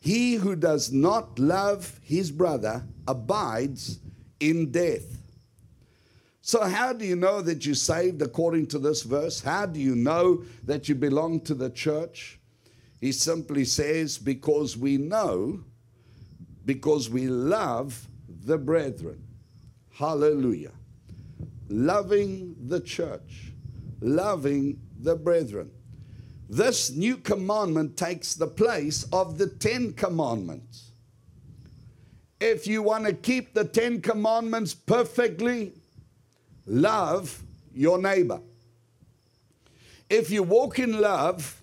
He 0.00 0.34
who 0.34 0.56
does 0.56 0.90
not 0.90 1.38
love 1.38 2.00
his 2.02 2.32
brother 2.32 2.84
abides 3.06 4.00
in 4.40 4.72
death. 4.72 5.21
So, 6.44 6.64
how 6.64 6.92
do 6.92 7.04
you 7.04 7.14
know 7.14 7.40
that 7.40 7.64
you're 7.64 7.76
saved 7.76 8.20
according 8.20 8.66
to 8.68 8.78
this 8.78 9.02
verse? 9.02 9.40
How 9.40 9.64
do 9.64 9.78
you 9.80 9.94
know 9.94 10.44
that 10.64 10.88
you 10.88 10.96
belong 10.96 11.40
to 11.42 11.54
the 11.54 11.70
church? 11.70 12.40
He 13.00 13.12
simply 13.12 13.64
says, 13.64 14.18
Because 14.18 14.76
we 14.76 14.96
know 14.96 15.64
because 16.64 17.10
we 17.10 17.26
love 17.26 18.08
the 18.44 18.58
brethren. 18.58 19.22
Hallelujah. 19.90 20.72
Loving 21.68 22.56
the 22.66 22.80
church, 22.80 23.52
loving 24.00 24.80
the 25.00 25.14
brethren. 25.14 25.70
This 26.48 26.90
new 26.90 27.16
commandment 27.16 27.96
takes 27.96 28.34
the 28.34 28.46
place 28.46 29.04
of 29.12 29.38
the 29.38 29.46
Ten 29.46 29.92
Commandments. 29.92 30.90
If 32.40 32.66
you 32.66 32.82
want 32.82 33.06
to 33.06 33.14
keep 33.14 33.54
the 33.54 33.64
Ten 33.64 34.00
Commandments 34.00 34.74
perfectly, 34.74 35.72
love 36.66 37.42
your 37.74 37.98
neighbor. 38.00 38.40
If 40.08 40.30
you 40.30 40.42
walk 40.42 40.78
in 40.78 41.00
love, 41.00 41.60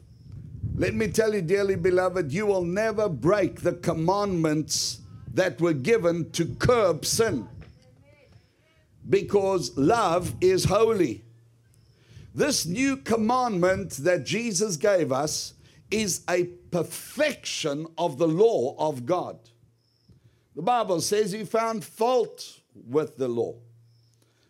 let 0.75 0.93
me 0.93 1.07
tell 1.07 1.33
you, 1.33 1.41
dearly 1.41 1.75
beloved, 1.75 2.31
you 2.31 2.45
will 2.45 2.63
never 2.63 3.09
break 3.09 3.61
the 3.61 3.73
commandments 3.73 5.01
that 5.33 5.61
were 5.61 5.73
given 5.73 6.31
to 6.31 6.45
curb 6.45 7.05
sin. 7.05 7.47
Because 9.07 9.77
love 9.77 10.33
is 10.41 10.65
holy. 10.65 11.23
This 12.33 12.65
new 12.65 12.97
commandment 12.97 13.91
that 13.97 14.25
Jesus 14.25 14.77
gave 14.77 15.11
us 15.11 15.53
is 15.91 16.23
a 16.29 16.45
perfection 16.71 17.87
of 17.97 18.17
the 18.17 18.27
law 18.27 18.75
of 18.77 19.05
God. 19.05 19.37
The 20.55 20.61
Bible 20.61 21.01
says 21.01 21.31
he 21.31 21.43
found 21.43 21.83
fault 21.83 22.59
with 22.73 23.17
the 23.17 23.27
law 23.27 23.55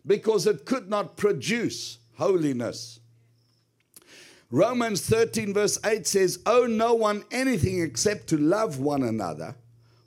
because 0.05 0.47
it 0.47 0.65
could 0.65 0.89
not 0.89 1.17
produce 1.17 1.99
holiness. 2.17 2.99
Romans 4.51 5.01
13, 5.01 5.53
verse 5.53 5.77
8 5.85 6.07
says, 6.07 6.39
Owe 6.45 6.65
no 6.65 6.95
one 6.95 7.23
anything 7.31 7.81
except 7.81 8.27
to 8.27 8.37
love 8.37 8.79
one 8.79 9.03
another, 9.03 9.55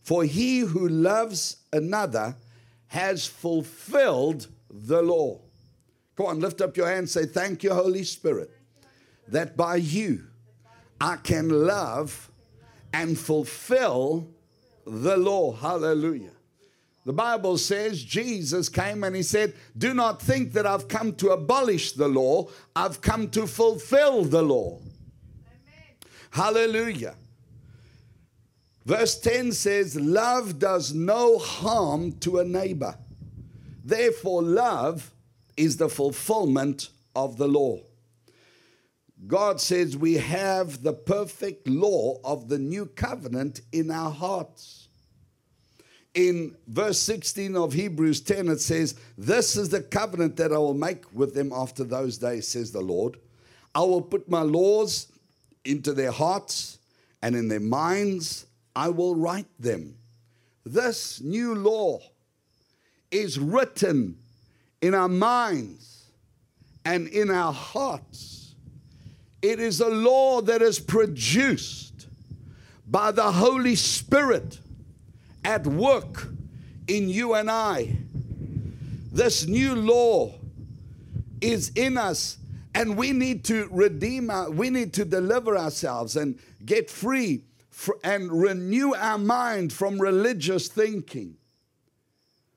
for 0.03 0.25
he 0.25 0.61
who 0.61 0.89
loves 0.89 1.59
another 1.73 2.37
has 2.89 3.27
fulfilled 3.27 4.49
the 4.69 5.01
law. 5.01 5.41
Come 6.17 6.27
on, 6.27 6.41
lift 6.41 6.61
up 6.61 6.77
your 6.77 6.89
hand 6.89 7.09
say, 7.09 7.25
Thank 7.25 7.63
you, 7.63 7.73
Holy 7.73 8.05
Spirit, 8.05 8.51
that 9.29 9.57
by 9.57 9.77
you 9.77 10.27
I 11.01 11.17
can 11.17 11.49
love 11.49 12.31
and 12.93 13.19
fulfill 13.19 14.29
the 14.87 15.17
law. 15.17 15.53
Hallelujah. 15.53 16.33
The 17.05 17.13
Bible 17.13 17.59
says 17.59 18.03
Jesus 18.03 18.69
came 18.69 19.03
and 19.03 19.17
he 19.17 19.23
said, 19.23 19.55
Do 19.77 19.93
not 19.93 20.23
think 20.23 20.53
that 20.53 20.67
I've 20.67 20.87
come 20.87 21.15
to 21.17 21.31
abolish 21.31 21.93
the 21.93 22.09
law, 22.09 22.49
I've 22.77 23.01
come 23.01 23.29
to 23.31 23.47
fulfill 23.47 24.25
the 24.25 24.43
law. 24.43 24.79
Amen. 24.79 25.97
Hallelujah. 26.31 27.17
Verse 28.85 29.19
10 29.19 29.53
says, 29.53 29.97
Love 29.97 30.59
does 30.61 30.95
no 30.95 31.39
harm 31.39 32.13
to 32.21 32.39
a 32.39 32.45
neighbor. 32.45 32.97
Therefore, 33.85 34.43
love 34.43 35.13
is 35.57 35.77
the 35.77 35.89
fulfillment 35.89 36.91
of 37.17 37.37
the 37.37 37.49
law. 37.49 37.81
God 39.27 39.61
says 39.61 39.97
we 39.97 40.15
have 40.15 40.83
the 40.83 40.93
perfect 40.93 41.69
law 41.69 42.19
of 42.25 42.49
the 42.49 42.59
new 42.59 42.87
covenant 42.87 43.61
in 43.73 43.91
our 43.91 44.11
hearts 44.11 44.82
in 46.14 46.54
verse 46.66 46.99
16 47.00 47.57
of 47.57 47.73
Hebrews 47.73 48.21
10, 48.21 48.49
it 48.49 48.61
says, 48.61 48.95
This 49.16 49.57
is 49.57 49.71
the 49.71 49.81
covenant 49.81 50.37
that 50.37 50.52
I 50.52 50.59
will 50.59 50.75
make 50.75 51.04
with 51.14 51.35
them 51.35 51.52
after 51.54 51.85
those 51.85 52.19
days, 52.19 52.47
says 52.49 52.71
the 52.71 52.81
Lord. 52.81 53.16
I 53.75 53.81
will 53.81 54.02
put 54.02 54.28
my 54.28 54.42
laws 54.42 55.09
into 55.64 55.92
their 55.92 56.11
hearts, 56.11 56.78
and 57.23 57.35
in 57.35 57.49
their 57.49 57.61
minds 57.61 58.47
I 58.76 58.90
will 58.90 59.14
write 59.14 59.49
them. 59.59 59.97
This 60.64 61.21
new 61.21 61.54
law 61.54 62.00
is 63.11 63.38
written 63.38 64.19
in 64.81 64.95
our 64.95 65.09
minds 65.09 66.04
and 66.85 67.09
in 67.09 67.31
our 67.31 67.52
hearts. 67.52 68.54
It 69.40 69.61
is 69.61 69.81
a 69.81 69.88
law 69.88 70.40
that 70.42 70.62
is 70.62 70.78
produced 70.78 72.07
by 72.87 73.11
the 73.12 73.33
Holy 73.33 73.75
Spirit 73.75 74.59
at 75.45 75.67
work 75.67 76.29
in 76.87 77.09
you 77.09 77.35
and 77.35 77.51
I. 77.51 77.97
This 79.13 79.47
new 79.47 79.75
law 79.75 80.35
is 81.41 81.71
in 81.75 81.99
us, 81.99 82.39
and 82.75 82.97
we 82.97 83.13
need 83.13 83.45
to 83.45 83.69
redeem, 83.71 84.31
our, 84.31 84.51
we 84.51 84.71
need 84.71 84.93
to 84.95 85.05
deliver 85.05 85.57
ourselves 85.57 86.17
and 86.17 86.39
get 86.65 86.91
free 86.91 87.45
and 88.05 88.33
renew 88.33 88.95
our 88.95 89.19
mind 89.19 89.73
from 89.73 90.01
religious 90.01 90.69
thinking. 90.69 91.37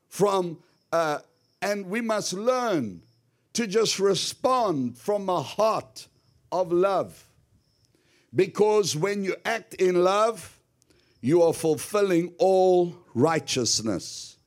From, 0.08 0.60
uh, 0.92 1.20
and 1.62 1.88
we 1.88 2.02
must 2.02 2.34
learn 2.34 3.02
to 3.54 3.68
just 3.68 4.00
respond 4.00 4.98
from 4.98 5.30
a 5.30 5.42
heart 5.42 6.08
of 6.52 6.72
love. 6.72 7.26
Because 8.34 8.96
when 8.96 9.24
you 9.24 9.36
act 9.46 9.74
in 9.76 10.04
love, 10.04 10.58
you 11.26 11.42
are 11.42 11.54
fulfilling 11.54 12.32
all 12.38 12.96
righteousness. 13.16 14.38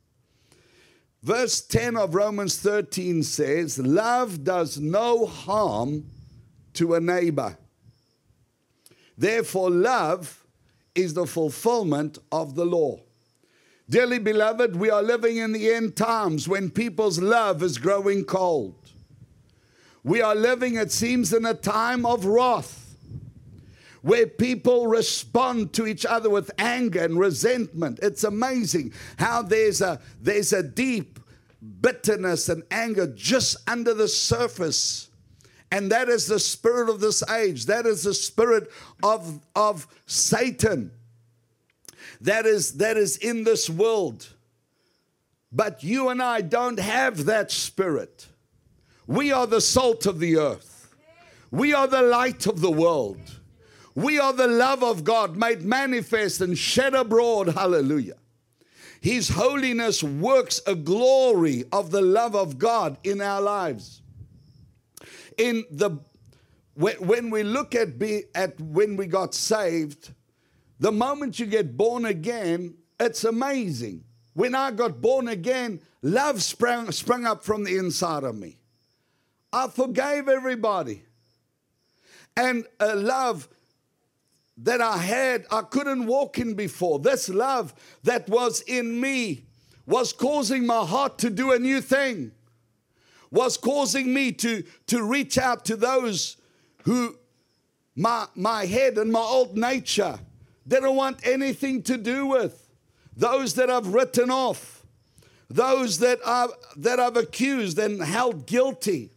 Verse 1.25 1.61
10 1.61 1.97
of 1.97 2.15
Romans 2.15 2.57
13 2.61 3.25
says, 3.25 3.81
Love 3.81 4.45
does 4.45 4.79
no 4.79 5.27
harm 5.27 6.05
to 6.75 6.95
a 6.95 7.01
neighbor. 7.01 7.59
Therefore, 9.17 9.71
love 9.73 10.47
is 10.95 11.15
the 11.15 11.27
fulfillment 11.27 12.19
of 12.31 12.55
the 12.55 12.65
law. 12.65 13.01
Dearly 13.91 14.21
beloved, 14.21 14.77
we 14.77 14.89
are 14.89 15.03
living 15.03 15.39
in 15.39 15.51
the 15.51 15.73
end 15.73 15.97
times 15.97 16.47
when 16.47 16.71
people's 16.71 17.19
love 17.19 17.61
is 17.61 17.77
growing 17.77 18.23
cold. 18.23 18.77
We 20.05 20.23
are 20.23 20.37
living, 20.37 20.77
it 20.77 20.93
seems, 20.93 21.33
in 21.33 21.45
a 21.45 21.55
time 21.55 22.07
of 22.07 22.25
wrath 22.25 22.78
where 24.03 24.27
people 24.27 24.87
respond 24.87 25.73
to 25.75 25.87
each 25.87 26.07
other 26.07 26.31
with 26.31 26.51
anger 26.59 27.05
and 27.05 27.19
resentment. 27.19 27.99
It's 28.03 28.25
amazing 28.25 28.93
how 29.19 29.43
there's 29.43 29.81
a, 29.81 30.01
there's 30.21 30.53
a 30.53 30.63
deep 30.63 31.19
bitterness 31.81 32.49
and 32.49 32.63
anger 32.71 33.07
just 33.07 33.57
under 33.69 33.95
the 33.95 34.09
surface. 34.09 35.11
And 35.71 35.93
that 35.93 36.09
is 36.09 36.27
the 36.27 36.39
spirit 36.39 36.89
of 36.89 37.01
this 37.01 37.29
age. 37.29 37.67
That 37.67 37.87
is 37.87 38.03
the 38.03 38.15
spirit 38.15 38.71
of, 39.03 39.41
of 39.55 39.87
Satan. 40.07 40.93
That 42.21 42.47
is, 42.47 42.75
that 42.79 42.97
is 42.97 43.17
in 43.17 43.45
this 43.45 43.69
world. 43.69 44.27
But 45.53 45.83
you 45.83 46.09
and 46.09 46.23
I 46.23 46.41
don't 46.41 46.79
have 46.79 47.27
that 47.27 47.51
spirit. 47.51 48.29
We 49.07 49.33
are 49.33 49.47
the 49.47 49.61
salt 49.61 50.07
of 50.07 50.21
the 50.21 50.37
earth. 50.37 50.95
We 51.51 51.73
are 51.73 51.87
the 51.87 52.03
light 52.03 52.47
of 52.47 52.61
the 52.61 52.71
world. 52.71 53.38
We 53.95 54.19
are 54.19 54.33
the 54.33 54.47
love 54.47 54.83
of 54.83 55.05
God 55.05 55.37
made 55.37 55.63
manifest 55.63 56.41
and 56.41 56.57
shed 56.57 56.95
abroad. 56.95 57.49
Hallelujah. 57.49 58.17
His 59.01 59.29
holiness 59.29 60.03
works 60.03 60.61
a 60.67 60.75
glory 60.75 61.65
of 61.73 61.91
the 61.91 62.03
love 62.03 62.35
of 62.35 62.59
God 62.59 62.99
in 63.05 63.21
our 63.21 63.41
lives. 63.41 64.03
In 65.37 65.65
the 65.71 65.99
when 66.75 67.31
we 67.31 67.43
look 67.43 67.75
at 67.75 67.99
be 67.99 68.25
at 68.37 68.61
when 68.61 68.97
we 68.97 69.07
got 69.07 69.35
saved, 69.35 70.13
the 70.79 70.93
moment 70.93 71.41
you 71.41 71.47
get 71.47 71.77
born 71.77 72.05
again, 72.05 72.77
it's 73.01 73.25
amazing. 73.25 74.05
When 74.35 74.55
I 74.55 74.71
got 74.71 75.01
born 75.01 75.27
again, 75.27 75.81
love 76.03 76.41
sprang, 76.41 76.93
sprung 76.93 77.27
up 77.27 77.45
from 77.45 77.65
the 77.65 77.77
inside 77.77 78.23
of 78.23 78.37
me. 78.37 78.59
I 79.53 79.67
forgave 79.67 80.29
everybody. 80.29 81.03
And 82.37 82.65
a 82.79 82.95
love 82.95 83.49
that 84.63 84.81
I 84.81 84.99
had, 84.99 85.47
I 85.51 85.63
couldn't 85.63 86.07
walk 86.07 86.39
in 86.39 86.55
before. 86.55 86.99
This 86.99 87.29
love 87.29 87.75
that 88.03 88.29
was 88.29 88.61
in 88.63 89.01
me 89.01 89.45
was 89.87 90.13
causing 90.13 90.67
my 90.67 90.85
heart 90.85 91.19
to 91.19 91.31
do 91.31 91.53
a 91.53 91.59
new 91.59 91.81
thing, 91.81 92.33
was 93.31 93.57
causing 93.57 94.13
me 94.13 94.33
to, 94.33 94.65
to 94.89 95.03
reach 95.03 95.39
out 95.39 95.65
to 95.67 95.77
those 95.77 96.37
who 96.85 97.17
my, 97.95 98.27
my 98.35 98.67
head 98.67 98.99
and 98.99 99.11
my 99.11 99.21
old 99.21 99.57
nature 99.57 100.19
didn't 100.67 100.95
want 100.95 101.27
anything 101.27 101.83
to 101.83 101.97
do 101.97 102.27
with 102.27 102.69
those 103.17 103.55
that 103.55 103.71
I've 103.71 103.95
written 103.95 104.31
off, 104.31 104.85
those 105.49 105.99
that 106.01 106.19
I've, 106.27 106.51
that 106.77 107.01
I've 107.01 107.17
accused 107.17 107.79
and 107.79 108.03
held 108.03 108.47
guilty. 108.47 109.11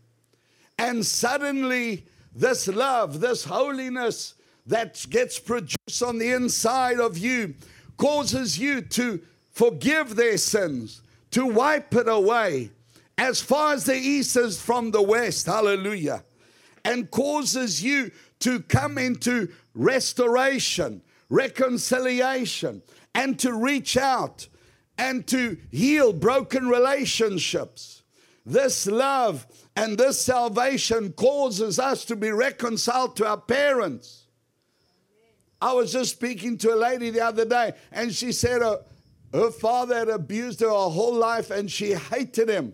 And 0.78 1.06
suddenly, 1.06 2.06
this 2.34 2.68
love, 2.68 3.20
this 3.20 3.44
holiness 3.46 4.34
that 4.72 5.06
gets 5.10 5.38
produced 5.38 6.02
on 6.02 6.18
the 6.18 6.32
inside 6.32 6.98
of 7.00 7.18
you 7.18 7.56
causes 7.98 8.58
you 8.58 8.82
to 8.82 9.22
forgive 9.52 10.16
their 10.16 10.38
sins, 10.38 11.02
to 11.30 11.46
wipe 11.46 11.94
it 11.94 12.08
away 12.08 12.72
as 13.18 13.42
far 13.42 13.74
as 13.74 13.84
the 13.84 13.96
east 13.96 14.38
is 14.38 14.62
from 14.62 14.92
the 14.92 15.02
west. 15.02 15.46
Hallelujah. 15.46 16.24
And 16.86 17.12
causes 17.12 17.84
you 17.84 18.12
to 18.40 18.62
come 18.62 18.98
into 18.98 19.50
restoration, 19.76 21.02
reconciliation, 21.30 22.82
and 23.14 23.38
to 23.40 23.54
reach 23.54 23.98
out 23.98 24.48
and 24.98 25.28
to 25.28 25.58
heal 25.70 26.14
broken 26.14 26.70
relationships. 26.70 28.04
This 28.46 28.88
love 28.88 29.46
and 29.76 29.98
this 29.98 30.22
salvation 30.22 31.12
causes 31.12 31.78
us 31.78 32.06
to 32.06 32.16
be 32.16 32.32
reconciled 32.32 33.18
to 33.18 33.28
our 33.28 33.38
parents. 33.38 34.21
I 35.62 35.74
was 35.74 35.92
just 35.92 36.12
speaking 36.12 36.58
to 36.60 36.74
a 36.74 36.76
lady 36.76 37.12
the 37.12 37.22
other 37.22 37.46
day, 37.46 37.74
and 37.92 38.14
she 38.14 38.32
said 38.32 38.62
her, 38.62 38.82
her 39.34 39.52
father 39.52 40.00
had 40.00 40.10
abused 40.10 40.60
her 40.62 40.68
her 40.68 40.90
whole 40.90 41.14
life 41.14 41.52
and 41.52 41.72
she 41.72 41.94
hated 41.94 42.50
him. 42.50 42.74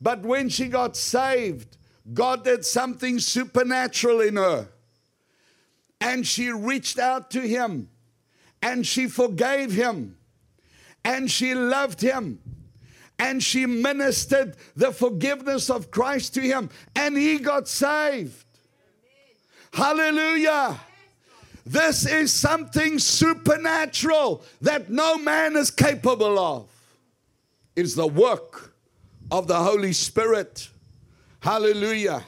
But 0.00 0.22
when 0.22 0.48
she 0.48 0.68
got 0.68 0.96
saved, 0.96 1.76
God 2.12 2.44
did 2.44 2.64
something 2.64 3.18
supernatural 3.18 4.20
in 4.20 4.36
her. 4.36 4.68
And 6.00 6.26
she 6.26 6.50
reached 6.50 6.98
out 6.98 7.30
to 7.32 7.40
him 7.40 7.88
and 8.62 8.86
she 8.86 9.08
forgave 9.08 9.72
him 9.72 10.16
and 11.04 11.30
she 11.30 11.54
loved 11.54 12.00
him 12.00 12.40
and 13.18 13.42
she 13.42 13.64
ministered 13.64 14.56
the 14.76 14.92
forgiveness 14.92 15.70
of 15.70 15.90
Christ 15.90 16.34
to 16.34 16.40
him 16.42 16.68
and 16.94 17.16
he 17.16 17.38
got 17.38 17.66
saved. 17.66 18.44
Hallelujah. 19.72 20.78
This 21.66 22.06
is 22.06 22.32
something 22.32 22.98
supernatural 22.98 24.44
that 24.62 24.88
no 24.88 25.18
man 25.18 25.56
is 25.56 25.70
capable 25.70 26.38
of. 26.38 26.68
It's 27.74 27.94
the 27.94 28.06
work 28.06 28.72
of 29.30 29.48
the 29.48 29.56
Holy 29.56 29.92
Spirit. 29.92 30.70
Hallelujah. 31.40 32.22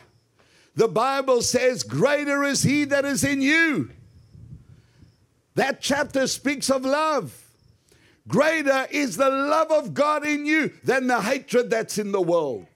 The 0.74 0.88
Bible 0.88 1.42
says, 1.42 1.85
Greater 1.85 2.42
is 2.42 2.62
he 2.64 2.85
that 2.85 3.05
is 3.05 3.24
in 3.24 3.40
you 3.40 3.90
that 5.59 5.81
chapter 5.81 6.29
speaks 6.29 6.70
of 6.70 6.85
love. 6.85 7.37
Greater 8.29 8.87
is 8.90 9.16
the 9.16 9.29
love 9.29 9.72
of 9.72 9.92
God 9.92 10.24
in 10.24 10.46
you 10.46 10.70
than 10.85 11.09
the 11.09 11.20
hatred 11.20 11.68
that's 11.68 11.98
in 11.98 12.12
the 12.12 12.20
world. 12.20 12.66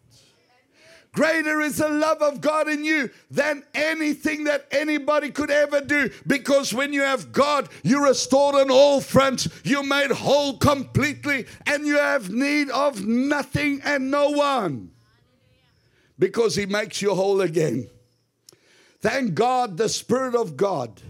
Greater 1.15 1.61
is 1.61 1.77
the 1.77 1.91
love 1.91 2.23
of 2.23 2.41
God 2.41 2.69
in 2.69 2.85
you 2.85 3.11
than 3.31 3.65
anything 3.75 4.45
that 4.45 4.67
anybody 4.71 5.31
could 5.31 5.51
ever 5.51 5.83
do. 5.83 6.11
Because 6.27 6.73
when 6.73 6.95
you 6.95 7.03
have 7.03 7.33
God, 7.33 7.69
you're 7.83 8.07
restored 8.07 8.55
on 8.55 8.71
all 8.71 9.03
fronts. 9.03 9.47
You're 9.63 9.85
made 9.85 10.11
whole 10.11 10.57
completely, 10.57 11.47
and 11.67 11.87
you 11.87 11.99
have 11.99 12.31
need 12.31 12.71
of 12.71 13.05
nothing 13.05 13.83
and 13.85 14.11
no 14.11 14.31
one. 14.31 14.91
Because 16.19 16.57
He 16.57 16.65
makes 16.65 17.03
you 17.03 17.15
whole 17.15 17.43
again. 17.43 17.91
Thank 19.01 19.35
God, 19.35 19.77
the 19.77 19.91
Spirit 19.91 20.35
of 20.35 20.57
God 20.57 21.03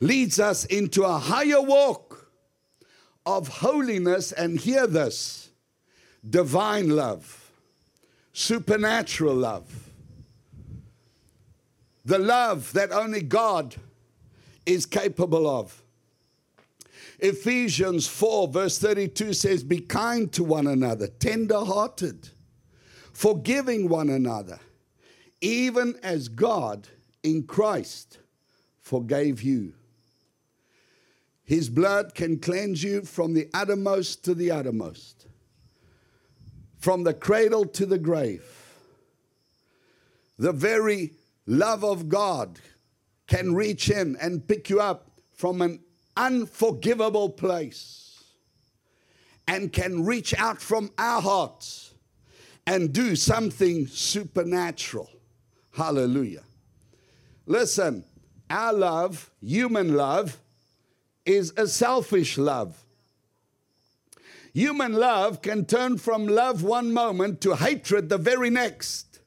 leads 0.00 0.40
us 0.40 0.64
into 0.64 1.04
a 1.04 1.18
higher 1.18 1.60
walk 1.60 2.32
of 3.24 3.46
holiness. 3.48 4.32
And 4.32 4.58
hear 4.58 4.88
this 4.88 5.50
divine 6.28 6.88
love, 6.88 7.47
supernatural 8.32 9.34
love, 9.34 9.90
the 12.04 12.18
love 12.18 12.72
that 12.72 12.92
only 12.92 13.22
God 13.22 13.76
is 14.64 14.86
capable 14.86 15.48
of. 15.48 15.82
Ephesians 17.18 18.06
4, 18.06 18.48
verse 18.48 18.78
32 18.78 19.32
says, 19.32 19.64
Be 19.64 19.80
kind 19.80 20.32
to 20.32 20.44
one 20.44 20.66
another, 20.66 21.08
tender 21.08 21.64
hearted, 21.64 22.28
forgiving 23.12 23.88
one 23.88 24.08
another, 24.08 24.60
even 25.40 25.98
as 26.02 26.28
God 26.28 26.88
in 27.22 27.42
Christ 27.42 28.18
forgave 28.80 29.42
you. 29.42 29.74
His 31.44 31.68
blood 31.68 32.14
can 32.14 32.38
cleanse 32.38 32.82
you 32.82 33.02
from 33.02 33.34
the 33.34 33.48
uttermost 33.54 34.24
to 34.24 34.34
the 34.34 34.50
uttermost, 34.50 35.17
from 36.78 37.04
the 37.04 37.14
cradle 37.14 37.66
to 37.66 37.86
the 37.86 37.98
grave. 37.98 38.44
The 40.38 40.52
very 40.52 41.14
love 41.46 41.84
of 41.84 42.08
God 42.08 42.60
can 43.26 43.54
reach 43.54 43.90
in 43.90 44.16
and 44.20 44.46
pick 44.46 44.70
you 44.70 44.80
up 44.80 45.10
from 45.32 45.60
an 45.60 45.80
unforgivable 46.16 47.30
place 47.30 48.24
and 49.46 49.72
can 49.72 50.04
reach 50.04 50.34
out 50.38 50.60
from 50.60 50.90
our 50.98 51.20
hearts 51.20 51.94
and 52.66 52.92
do 52.92 53.16
something 53.16 53.86
supernatural. 53.86 55.08
Hallelujah. 55.72 56.42
Listen, 57.46 58.04
our 58.50 58.72
love, 58.72 59.30
human 59.40 59.94
love, 59.94 60.38
is 61.24 61.52
a 61.56 61.66
selfish 61.66 62.36
love. 62.36 62.84
Human 64.54 64.92
love 64.92 65.42
can 65.42 65.64
turn 65.64 65.98
from 65.98 66.26
love 66.26 66.62
one 66.62 66.92
moment 66.92 67.40
to 67.42 67.56
hatred 67.56 68.08
the 68.08 68.18
very 68.18 68.50
next. 68.50 69.20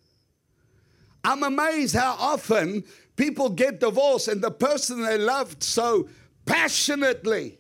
I'm 1.23 1.43
amazed 1.43 1.95
how 1.95 2.15
often 2.19 2.83
people 3.15 3.49
get 3.49 3.79
divorced 3.79 4.27
and 4.27 4.41
the 4.41 4.51
person 4.51 5.03
they 5.03 5.17
loved 5.17 5.63
so 5.63 6.09
passionately, 6.45 7.59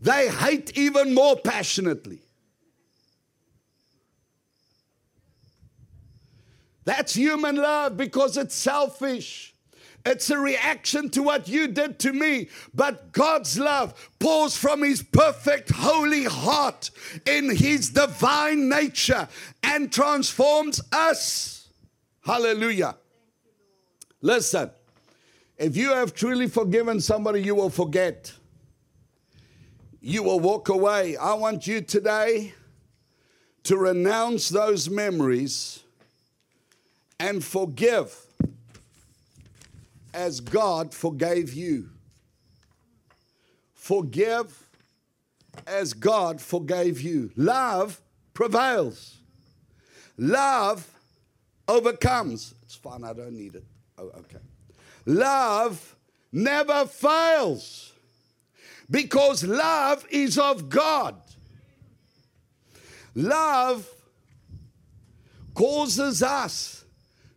they 0.00 0.28
hate 0.28 0.76
even 0.76 1.14
more 1.14 1.36
passionately. 1.36 2.20
That's 6.84 7.14
human 7.14 7.56
love 7.56 7.96
because 7.96 8.36
it's 8.36 8.54
selfish. 8.54 9.55
It's 10.06 10.30
a 10.30 10.38
reaction 10.38 11.10
to 11.10 11.22
what 11.24 11.48
you 11.48 11.66
did 11.66 11.98
to 11.98 12.12
me. 12.12 12.48
But 12.72 13.10
God's 13.10 13.58
love 13.58 14.12
pours 14.20 14.56
from 14.56 14.84
His 14.84 15.02
perfect, 15.02 15.70
holy 15.70 16.24
heart 16.24 16.92
in 17.26 17.50
His 17.50 17.90
divine 17.90 18.68
nature 18.68 19.26
and 19.64 19.92
transforms 19.92 20.80
us. 20.92 21.68
Hallelujah. 22.24 22.94
Listen, 24.22 24.70
if 25.58 25.76
you 25.76 25.90
have 25.90 26.14
truly 26.14 26.46
forgiven 26.46 27.00
somebody, 27.00 27.42
you 27.42 27.56
will 27.56 27.70
forget. 27.70 28.32
You 30.00 30.22
will 30.22 30.38
walk 30.38 30.68
away. 30.68 31.16
I 31.16 31.34
want 31.34 31.66
you 31.66 31.80
today 31.80 32.54
to 33.64 33.76
renounce 33.76 34.50
those 34.50 34.88
memories 34.88 35.82
and 37.18 37.44
forgive 37.44 38.25
as 40.16 40.40
God 40.40 40.94
forgave 40.94 41.52
you. 41.52 41.90
Forgive 43.74 44.66
as 45.66 45.92
God 45.92 46.40
forgave 46.40 47.00
you. 47.02 47.30
Love 47.36 48.00
prevails. 48.32 49.18
Love 50.16 50.90
overcomes. 51.68 52.54
It's 52.62 52.74
fine, 52.74 53.04
I 53.04 53.12
don't 53.12 53.36
need 53.36 53.56
it. 53.56 53.64
Oh, 53.98 54.10
okay. 54.18 54.38
Love 55.04 55.94
never 56.32 56.86
fails 56.86 57.92
because 58.90 59.44
love 59.44 60.06
is 60.10 60.38
of 60.38 60.70
God. 60.70 61.14
Love 63.14 63.88
causes 65.54 66.22
us 66.22 66.84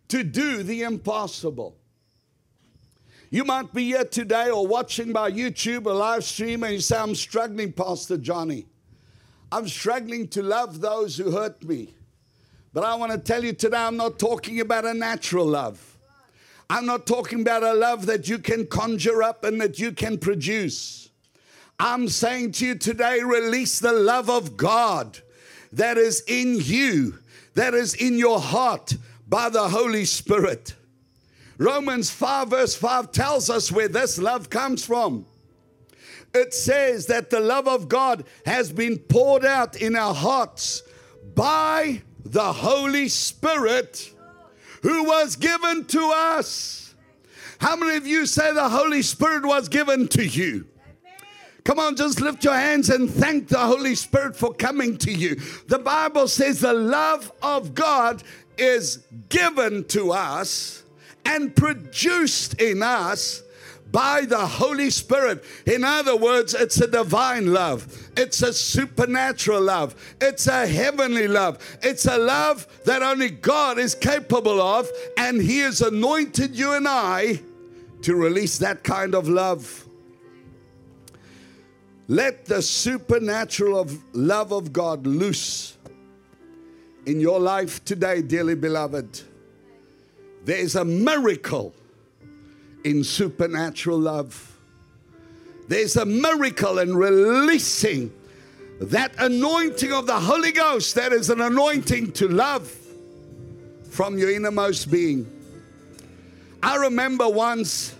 to 0.07 0.23
do 0.23 0.63
the 0.63 0.83
impossible. 0.83 1.78
You 3.31 3.43
might 3.43 3.71
be 3.73 3.85
here 3.85 4.05
today 4.05 4.49
or 4.49 4.65
watching 4.65 5.13
by 5.13 5.31
YouTube 5.31 5.85
or 5.85 5.93
live 5.93 6.23
stream 6.23 6.63
and 6.63 6.73
you 6.73 6.79
say, 6.79 6.97
I'm 6.97 7.13
struggling, 7.13 7.71
Pastor 7.71 8.17
Johnny. 8.17 8.65
I'm 9.51 9.67
struggling 9.67 10.27
to 10.29 10.41
love 10.41 10.81
those 10.81 11.17
who 11.17 11.29
hurt 11.29 11.63
me. 11.63 11.93
But 12.73 12.85
I 12.85 12.95
want 12.95 13.11
to 13.11 13.19
tell 13.19 13.43
you 13.43 13.53
today, 13.53 13.77
I'm 13.77 13.97
not 13.97 14.17
talking 14.17 14.61
about 14.61 14.85
a 14.85 14.95
natural 14.95 15.45
love. 15.45 15.97
I'm 16.71 16.87
not 16.87 17.05
talking 17.05 17.41
about 17.41 17.61
a 17.61 17.73
love 17.73 18.07
that 18.07 18.27
you 18.27 18.39
can 18.39 18.65
conjure 18.65 19.21
up 19.21 19.43
and 19.43 19.61
that 19.61 19.77
you 19.77 19.91
can 19.91 20.17
produce. 20.17 21.09
I'm 21.79 22.07
saying 22.07 22.53
to 22.53 22.65
you 22.65 22.75
today, 22.75 23.21
release 23.21 23.79
the 23.79 23.93
love 23.93 24.29
of 24.31 24.57
God 24.57 25.19
that 25.71 25.99
is 25.99 26.23
in 26.27 26.57
you, 26.59 27.19
that 27.53 27.75
is 27.75 27.93
in 27.93 28.17
your 28.17 28.39
heart 28.39 28.95
by 29.27 29.49
the 29.49 29.69
Holy 29.69 30.05
Spirit. 30.05 30.73
Romans 31.60 32.10
5, 32.10 32.48
verse 32.48 32.74
5 32.74 33.12
tells 33.12 33.50
us 33.50 33.69
where 33.69 33.89
this 33.89 34.17
love 34.17 34.50
comes 34.50 34.86
from. 34.86 35.26
It 36.34 36.54
says 36.54 37.08
that 37.08 37.30
the 37.30 37.41
love 37.41 37.67
of 37.67 37.89
God 37.89 38.24
has 38.45 38.72
been 38.72 38.98
poured 38.98 39.43
out 39.43 39.76
in 39.76 39.95
our 39.98 40.13
hearts 40.13 40.84
by 41.36 42.02
the 42.24 42.54
Holy 42.54 43.10
Spirit 43.10 44.13
who 44.84 45.04
was 45.04 45.36
given 45.36 45.84
to 45.86 46.12
us. 46.15 46.95
How 47.60 47.76
many 47.76 47.98
of 47.98 48.08
you 48.08 48.26
say 48.26 48.54
the 48.54 48.69
Holy 48.69 49.02
Spirit 49.02 49.45
was 49.45 49.67
given 49.67 50.08
to 50.10 50.26
you? 50.26 50.65
Come 51.65 51.78
on, 51.78 51.98
just 51.98 52.22
lift 52.22 52.45
your 52.45 52.56
hands 52.56 52.89
and 52.89 53.10
thank 53.10 53.50
the 53.50 53.60
Holy 53.60 53.95
Spirit 53.95 54.34
for 54.34 54.54
coming 54.54 54.98
to 55.00 55.12
you. 55.12 55.36
The 55.67 55.80
Bible 55.80 56.30
says 56.30 56.62
the 56.62 56.74
love 56.74 57.34
of 57.43 57.76
God 57.76 58.24
is 58.58 59.00
given 59.28 59.84
to 59.89 60.13
us 60.13 60.84
and 61.29 61.55
produced 61.55 62.59
in 62.59 62.81
us 62.81 63.43
by 63.91 64.25
the 64.25 64.37
Holy 64.37 64.89
Spirit. 64.89 65.43
In 65.65 65.83
other 65.83 66.15
words, 66.15 66.55
it's 66.55 66.81
a 66.81 66.87
divine 66.87 67.53
love, 67.53 68.09
it's 68.17 68.41
a 68.41 68.51
supernatural 68.51 69.61
love, 69.61 69.95
it's 70.19 70.47
a 70.47 70.65
heavenly 70.65 71.27
love, 71.27 71.57
it's 71.83 72.05
a 72.05 72.17
love 72.17 72.67
that 72.85 73.03
only 73.03 73.29
God 73.29 73.77
is 73.77 73.93
capable 73.93 74.59
of, 74.59 74.89
and 75.17 75.39
He 75.39 75.59
has 75.59 75.81
anointed 75.81 76.55
you 76.55 76.73
and 76.73 76.87
I 76.87 77.41
to 78.01 78.15
release 78.15 78.57
that 78.57 78.83
kind 78.83 79.13
of 79.13 79.29
love. 79.29 79.85
Let 82.07 82.45
the 82.47 82.63
supernatural 82.63 83.79
of 83.79 84.15
love 84.15 84.51
of 84.51 84.73
God 84.73 85.05
loose 85.05 85.77
in 87.05 87.19
your 87.19 87.39
life 87.39 87.85
today, 87.85 88.23
dearly 88.23 88.55
beloved. 88.55 89.28
There 90.43 90.58
is 90.58 90.75
a 90.75 90.86
miracle 90.86 91.73
in 92.84 93.04
supernatural 93.04 93.99
love. 93.99 94.58
There's 95.67 95.97
a 95.97 96.06
miracle 96.06 96.80
in 96.80 96.95
releasing 96.95 98.12
that 98.80 99.13
anointing 99.19 99.91
of 99.91 100.08
the 100.08 100.19
Holy 100.19 100.52
Ghost 100.52 100.95
that 100.95 101.12
is 101.12 101.30
an 101.30 101.41
anointing 101.41 102.13
to 102.13 102.28
love 102.28 102.73
from 103.89 104.17
your 104.17 104.32
innermost 104.32 104.89
being. 104.89 105.30
I 106.63 106.78
remember 106.78 107.28
once 107.28 107.95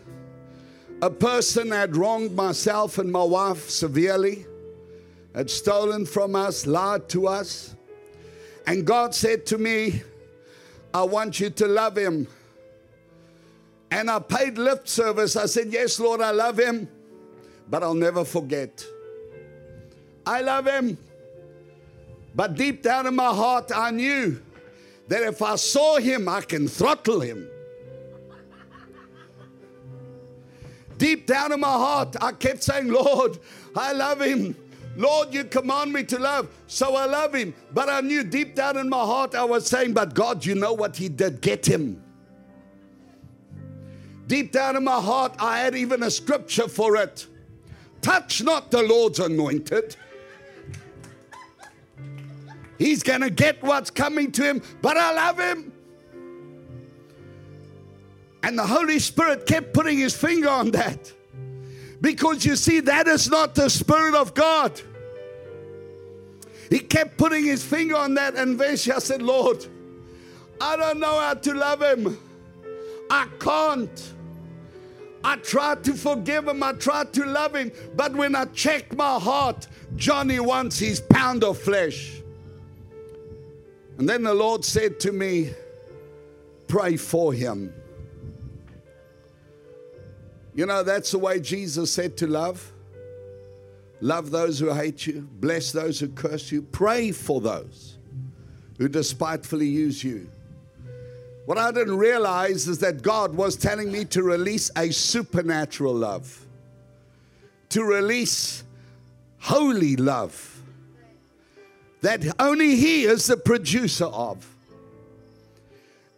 a 1.02 1.10
person 1.10 1.71
had 1.71 1.95
wronged 1.95 2.36
myself 2.36 2.97
and 2.97 3.12
my 3.12 3.23
wife 3.23 3.69
severely, 3.69 4.45
had 5.36 5.49
stolen 5.49 6.06
from 6.06 6.36
us, 6.36 6.65
lied 6.65 7.08
to 7.10 7.28
us. 7.28 7.75
And 8.67 8.86
God 8.86 9.15
said 9.15 9.45
to 9.47 9.58
me, 9.58 10.02
I 10.93 11.04
want 11.04 11.39
you 11.39 11.49
to 11.49 11.67
love 11.67 11.97
him 11.97 12.28
and 13.91 14.10
I 14.10 14.19
paid 14.19 14.58
lip 14.58 14.88
service. 14.88 15.36
I 15.36 15.45
said, 15.45 15.67
Yes, 15.67 15.99
Lord, 15.99 16.21
I 16.21 16.32
love 16.32 16.60
him, 16.60 16.88
but 17.69 17.84
I'll 17.84 17.93
never 17.93 18.23
forget. 18.23 18.86
I 20.25 20.41
love 20.41 20.67
him. 20.67 20.97
But 22.36 22.56
deep 22.56 22.84
down 22.84 23.08
in 23.08 23.15
my 23.15 23.34
heart, 23.34 23.71
I 23.75 23.91
knew 23.91 24.41
that 25.08 25.23
if 25.23 25.41
I 25.41 25.56
saw 25.56 25.97
him, 25.97 26.30
I 26.30 26.41
can 26.41 26.67
throttle 26.67 27.21
him. 27.21 27.47
Deep 30.97 31.25
down 31.25 31.52
in 31.52 31.60
my 31.60 31.67
heart, 31.67 32.15
I 32.21 32.34
kept 32.34 32.62
saying, 32.62 32.89
Lord, 32.89 33.39
I 33.75 33.93
love 33.93 34.21
him. 34.21 34.56
Lord, 34.99 35.33
you 35.33 35.45
command 35.45 35.93
me 35.93 36.03
to 36.03 36.19
love, 36.19 36.49
so 36.67 36.97
I 36.97 37.05
love 37.05 37.33
him. 37.33 37.53
But 37.71 37.88
I 37.88 38.01
knew 38.01 38.21
deep 38.21 38.53
down 38.53 38.75
in 38.75 38.89
my 38.89 38.97
heart, 38.97 39.33
I 39.33 39.45
was 39.45 39.65
saying, 39.65 39.93
But 39.93 40.13
God, 40.13 40.45
you 40.45 40.55
know 40.55 40.73
what 40.73 40.97
he 40.97 41.07
did? 41.07 41.39
Get 41.39 41.65
him. 41.65 42.03
Deep 44.27 44.51
down 44.51 44.75
in 44.75 44.83
my 44.83 44.99
heart, 44.99 45.35
I 45.39 45.59
had 45.59 45.73
even 45.73 46.03
a 46.03 46.12
scripture 46.12 46.67
for 46.67 46.97
it. 46.97 47.27
Touch 48.01 48.43
not 48.43 48.71
the 48.71 48.83
Lord's 48.83 49.19
anointed. 49.19 49.95
He's 52.77 53.01
going 53.01 53.21
to 53.21 53.29
get 53.29 53.63
what's 53.63 53.89
coming 53.89 54.33
to 54.33 54.43
him, 54.43 54.62
but 54.81 54.97
I 54.97 55.13
love 55.13 55.39
him. 55.39 55.71
And 58.43 58.59
the 58.59 58.67
Holy 58.67 58.99
Spirit 58.99 59.45
kept 59.45 59.73
putting 59.73 59.97
his 59.97 60.13
finger 60.13 60.49
on 60.49 60.71
that. 60.71 61.13
Because 62.01 62.45
you 62.45 62.57
see, 62.57 62.81
that 62.81 63.07
is 63.07 63.29
not 63.29 63.55
the 63.55 63.69
Spirit 63.69 64.13
of 64.13 64.33
God. 64.33 64.81
He 66.69 66.79
kept 66.79 67.17
putting 67.17 67.45
his 67.45 67.63
finger 67.63 67.95
on 67.95 68.13
that, 68.15 68.36
and 68.36 68.60
Vesha 68.60 69.01
said, 69.01 69.21
Lord, 69.21 69.65
I 70.62 70.75
don't 70.75 70.99
know 70.99 71.19
how 71.19 71.34
to 71.34 71.53
love 71.53 71.82
him. 71.82 72.17
I 73.10 73.27
can't. 73.39 74.13
I 75.23 75.36
tried 75.38 75.84
to 75.86 75.93
forgive 75.93 76.47
him, 76.47 76.63
I 76.63 76.73
tried 76.73 77.12
to 77.13 77.25
love 77.25 77.55
him, 77.55 77.71
but 77.95 78.15
when 78.15 78.36
I 78.36 78.45
checked 78.45 78.95
my 78.95 79.19
heart, 79.19 79.67
Johnny 79.95 80.39
wants 80.39 80.79
his 80.79 81.01
pound 81.01 81.43
of 81.43 81.58
flesh. 81.58 82.21
And 83.97 84.08
then 84.08 84.23
the 84.23 84.34
Lord 84.34 84.63
said 84.63 84.99
to 85.01 85.12
me, 85.12 85.51
Pray 86.67 86.95
for 86.95 87.34
him. 87.34 87.73
You 90.53 90.65
know, 90.67 90.84
that's 90.84 91.12
the 91.12 91.19
way 91.19 91.39
Jesus 91.39 91.91
said 91.91 92.15
to 92.17 92.27
love. 92.27 92.71
Love 94.01 94.31
those 94.31 94.59
who 94.59 94.73
hate 94.73 95.05
you, 95.05 95.27
bless 95.39 95.71
those 95.71 95.99
who 95.99 96.07
curse 96.07 96.51
you, 96.51 96.62
pray 96.62 97.12
for 97.12 97.41
those 97.41 97.97
who 98.77 98.88
despitefully 98.88 99.67
use 99.67 100.03
you. 100.03 100.29
What 101.45 101.57
I 101.57 101.71
didn't 101.71 101.97
realize 101.97 102.67
is 102.67 102.79
that 102.79 103.01
God 103.01 103.33
was 103.33 103.55
telling 103.55 103.91
me 103.91 104.05
to 104.05 104.23
release 104.23 104.71
a 104.77 104.91
supernatural 104.91 105.93
love, 105.93 106.45
to 107.69 107.83
release 107.83 108.63
holy 109.39 109.95
love 109.95 110.62
that 112.01 112.23
only 112.39 112.75
He 112.75 113.03
is 113.03 113.25
the 113.25 113.38
producer 113.38 114.05
of. 114.05 114.47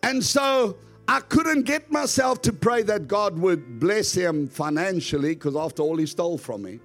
And 0.04 0.24
so 0.24 0.78
I 1.08 1.20
couldn't 1.22 1.64
get 1.64 1.92
myself 1.92 2.42
to 2.44 2.54
pray 2.54 2.84
that 2.84 3.08
God 3.08 3.38
would 3.40 3.80
bless 3.80 4.14
him 4.14 4.48
financially, 4.48 5.36
because 5.36 5.56
after 5.56 5.82
all, 5.82 5.98
he 5.98 6.06
stole 6.06 6.38
from 6.38 6.64
me. 6.64 6.80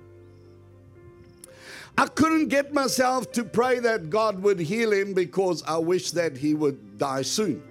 I 1.99 2.07
couldn't 2.07 2.49
get 2.49 2.75
myself 2.75 3.33
to 3.33 3.45
pray 3.45 3.79
that 3.81 4.11
God 4.11 4.43
would 4.43 4.61
heal 4.61 4.93
him 4.93 5.15
because 5.15 5.63
I 5.63 5.79
wish 5.79 6.11
that 6.11 6.37
he 6.37 6.55
would 6.55 6.99
die 6.99 7.23
soon. 7.23 7.63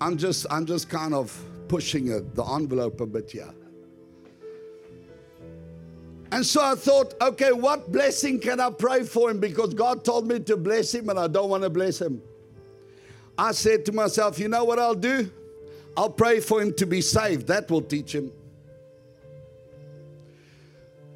I'm 0.00 0.16
just, 0.16 0.46
I'm 0.50 0.66
just 0.66 0.88
kind 0.88 1.14
of 1.14 1.38
pushing 1.68 2.08
it, 2.08 2.34
the 2.34 2.44
envelope 2.44 3.00
a 3.00 3.06
bit 3.06 3.30
here. 3.30 3.54
And 6.32 6.44
so 6.44 6.62
I 6.62 6.74
thought, 6.74 7.14
okay, 7.20 7.52
what 7.52 7.92
blessing 7.92 8.40
can 8.40 8.58
I 8.58 8.70
pray 8.70 9.04
for 9.04 9.30
him? 9.30 9.38
Because 9.38 9.72
God 9.72 10.04
told 10.04 10.26
me 10.26 10.40
to 10.40 10.56
bless 10.56 10.92
him 10.92 11.08
and 11.08 11.18
I 11.18 11.28
don't 11.28 11.48
want 11.48 11.62
to 11.62 11.70
bless 11.70 12.00
him. 12.00 12.20
I 13.38 13.52
said 13.52 13.84
to 13.86 13.92
myself, 13.92 14.38
you 14.38 14.48
know 14.48 14.64
what 14.64 14.78
I'll 14.78 14.94
do? 14.94 15.30
I'll 15.96 16.10
pray 16.10 16.40
for 16.40 16.60
him 16.60 16.74
to 16.74 16.86
be 16.86 17.00
saved. 17.00 17.46
That 17.46 17.70
will 17.70 17.82
teach 17.82 18.14
him. 18.14 18.32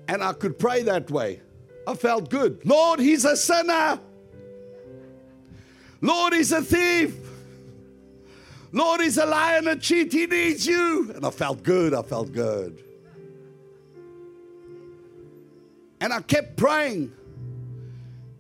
And 0.09 0.25
I 0.25 0.33
could 0.33 0.59
pray 0.59 0.83
that 0.85 1.11
way. 1.11 1.40
I 1.87 1.94
felt 1.94 2.31
good. 2.31 2.61
Lord, 2.64 2.99
he's 2.99 3.25
a 3.25 3.37
sinner. 3.37 4.01
Lord, 6.01 6.33
he's 6.33 6.51
a 6.53 6.62
thief. 6.62 7.14
Lord, 8.73 9.01
he's 9.01 9.18
a 9.18 9.27
liar 9.27 9.59
and 9.59 9.68
a 9.68 9.77
cheat. 9.77 10.12
He 10.12 10.27
needs 10.27 10.66
you. 10.66 11.12
And 11.14 11.25
I 11.25 11.31
felt 11.31 11.62
good. 11.62 11.94
I 11.94 12.03
felt 12.03 12.33
good. 12.33 12.83
And 16.01 16.12
I 16.12 16.21
kept 16.21 16.57
praying. 16.57 17.12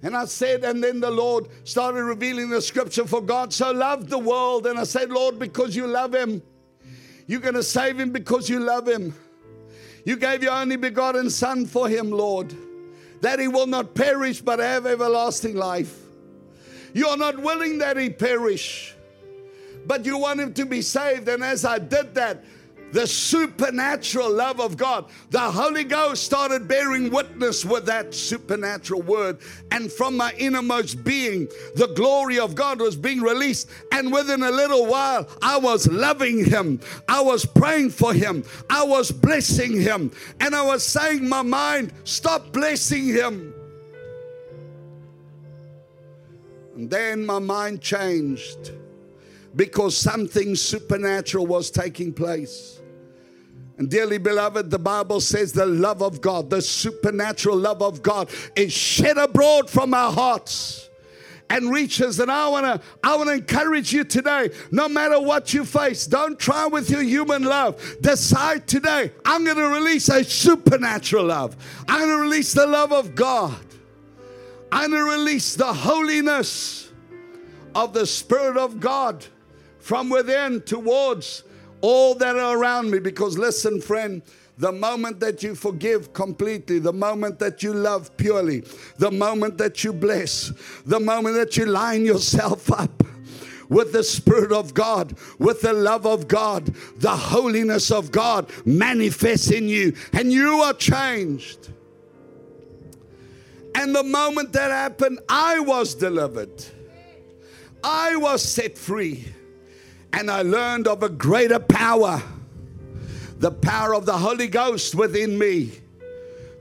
And 0.02 0.16
I 0.16 0.26
said, 0.26 0.64
and 0.64 0.82
then 0.82 1.00
the 1.00 1.10
Lord 1.10 1.48
started 1.64 2.02
revealing 2.04 2.50
the 2.50 2.62
scripture 2.62 3.06
for 3.06 3.20
God 3.20 3.52
so 3.52 3.72
loved 3.72 4.08
the 4.08 4.18
world. 4.18 4.66
And 4.66 4.78
I 4.78 4.84
said, 4.84 5.10
Lord, 5.10 5.38
because 5.38 5.74
you 5.74 5.86
love 5.86 6.14
him, 6.14 6.40
you're 7.26 7.40
going 7.40 7.54
to 7.54 7.62
save 7.62 7.98
him 7.98 8.10
because 8.10 8.48
you 8.48 8.60
love 8.60 8.86
him. 8.86 9.14
You 10.08 10.16
gave 10.16 10.42
your 10.42 10.52
only 10.52 10.76
begotten 10.76 11.28
Son 11.28 11.66
for 11.66 11.86
him, 11.86 12.10
Lord, 12.10 12.54
that 13.20 13.38
he 13.38 13.46
will 13.46 13.66
not 13.66 13.94
perish 13.94 14.40
but 14.40 14.58
have 14.58 14.86
everlasting 14.86 15.54
life. 15.54 16.00
You 16.94 17.08
are 17.08 17.16
not 17.18 17.38
willing 17.38 17.76
that 17.80 17.98
he 17.98 18.08
perish, 18.08 18.94
but 19.86 20.06
you 20.06 20.16
want 20.16 20.40
him 20.40 20.54
to 20.54 20.64
be 20.64 20.80
saved. 20.80 21.28
And 21.28 21.44
as 21.44 21.66
I 21.66 21.78
did 21.78 22.14
that, 22.14 22.42
the 22.92 23.06
supernatural 23.06 24.30
love 24.32 24.60
of 24.60 24.76
God. 24.76 25.06
The 25.30 25.40
Holy 25.40 25.84
Ghost 25.84 26.24
started 26.24 26.68
bearing 26.68 27.10
witness 27.10 27.64
with 27.64 27.86
that 27.86 28.14
supernatural 28.14 29.02
word. 29.02 29.38
And 29.70 29.90
from 29.90 30.16
my 30.16 30.32
innermost 30.38 31.04
being, 31.04 31.48
the 31.74 31.88
glory 31.94 32.38
of 32.38 32.54
God 32.54 32.80
was 32.80 32.96
being 32.96 33.20
released. 33.20 33.68
And 33.92 34.12
within 34.12 34.42
a 34.42 34.50
little 34.50 34.86
while, 34.86 35.28
I 35.42 35.58
was 35.58 35.86
loving 35.88 36.44
Him. 36.44 36.80
I 37.08 37.20
was 37.20 37.44
praying 37.44 37.90
for 37.90 38.12
Him. 38.12 38.44
I 38.70 38.84
was 38.84 39.10
blessing 39.10 39.80
Him. 39.80 40.10
And 40.40 40.54
I 40.54 40.62
was 40.62 40.84
saying, 40.84 41.28
My 41.28 41.42
mind, 41.42 41.92
stop 42.04 42.52
blessing 42.52 43.06
Him. 43.06 43.54
And 46.74 46.88
then 46.88 47.26
my 47.26 47.40
mind 47.40 47.80
changed 47.80 48.70
because 49.56 49.96
something 49.96 50.54
supernatural 50.54 51.44
was 51.44 51.72
taking 51.72 52.12
place. 52.12 52.77
And 53.78 53.88
dearly 53.88 54.18
beloved, 54.18 54.70
the 54.70 54.78
Bible 54.78 55.20
says 55.20 55.52
the 55.52 55.64
love 55.64 56.02
of 56.02 56.20
God, 56.20 56.50
the 56.50 56.60
supernatural 56.60 57.56
love 57.56 57.80
of 57.80 58.02
God, 58.02 58.28
is 58.56 58.72
shed 58.72 59.16
abroad 59.16 59.70
from 59.70 59.94
our 59.94 60.12
hearts 60.12 60.88
and 61.48 61.70
reaches. 61.70 62.18
And 62.18 62.30
I 62.30 62.48
want 62.48 62.66
to 62.66 62.86
I 63.04 63.16
want 63.16 63.28
to 63.28 63.34
encourage 63.34 63.92
you 63.92 64.02
today, 64.02 64.50
no 64.72 64.88
matter 64.88 65.20
what 65.20 65.54
you 65.54 65.64
face, 65.64 66.06
don't 66.06 66.38
try 66.38 66.66
with 66.66 66.90
your 66.90 67.02
human 67.02 67.44
love. 67.44 67.80
Decide 68.00 68.66
today, 68.66 69.12
I'm 69.24 69.44
to 69.44 69.54
release 69.54 70.08
a 70.08 70.24
supernatural 70.24 71.26
love. 71.26 71.56
I'm 71.88 72.08
to 72.08 72.16
release 72.16 72.52
the 72.52 72.66
love 72.66 72.92
of 72.92 73.14
God. 73.14 73.54
I'm 74.72 74.90
to 74.90 75.04
release 75.04 75.54
the 75.54 75.72
holiness 75.72 76.90
of 77.76 77.92
the 77.92 78.06
Spirit 78.06 78.56
of 78.56 78.80
God 78.80 79.24
from 79.78 80.10
within 80.10 80.60
towards 80.62 81.44
all 81.80 82.14
that 82.16 82.36
are 82.36 82.58
around 82.58 82.90
me. 82.90 82.98
Because 82.98 83.38
listen, 83.38 83.80
friend, 83.80 84.22
the 84.58 84.72
moment 84.72 85.20
that 85.20 85.42
you 85.42 85.54
forgive 85.54 86.12
completely, 86.12 86.78
the 86.80 86.92
moment 86.92 87.38
that 87.38 87.62
you 87.62 87.72
love 87.72 88.16
purely, 88.16 88.64
the 88.98 89.10
moment 89.10 89.56
that 89.58 89.84
you 89.84 89.92
bless, 89.92 90.52
the 90.84 90.98
moment 90.98 91.36
that 91.36 91.56
you 91.56 91.66
line 91.66 92.04
yourself 92.04 92.70
up 92.72 93.04
with 93.68 93.92
the 93.92 94.02
Spirit 94.02 94.50
of 94.50 94.74
God, 94.74 95.16
with 95.38 95.60
the 95.60 95.72
love 95.72 96.06
of 96.06 96.26
God, 96.26 96.66
the 96.96 97.16
holiness 97.16 97.90
of 97.90 98.10
God 98.10 98.50
manifests 98.64 99.50
in 99.50 99.68
you, 99.68 99.94
and 100.12 100.32
you 100.32 100.54
are 100.60 100.72
changed. 100.72 101.68
And 103.74 103.94
the 103.94 104.02
moment 104.02 104.52
that 104.54 104.70
happened, 104.70 105.20
I 105.28 105.60
was 105.60 105.94
delivered, 105.94 106.64
I 107.84 108.16
was 108.16 108.42
set 108.42 108.76
free 108.76 109.26
and 110.12 110.30
I 110.30 110.42
learned 110.42 110.88
of 110.88 111.02
a 111.02 111.08
greater 111.08 111.58
power 111.58 112.22
the 113.38 113.50
power 113.52 113.94
of 113.94 114.04
the 114.04 114.16
Holy 114.16 114.48
Ghost 114.48 114.94
within 114.94 115.38
me 115.38 115.72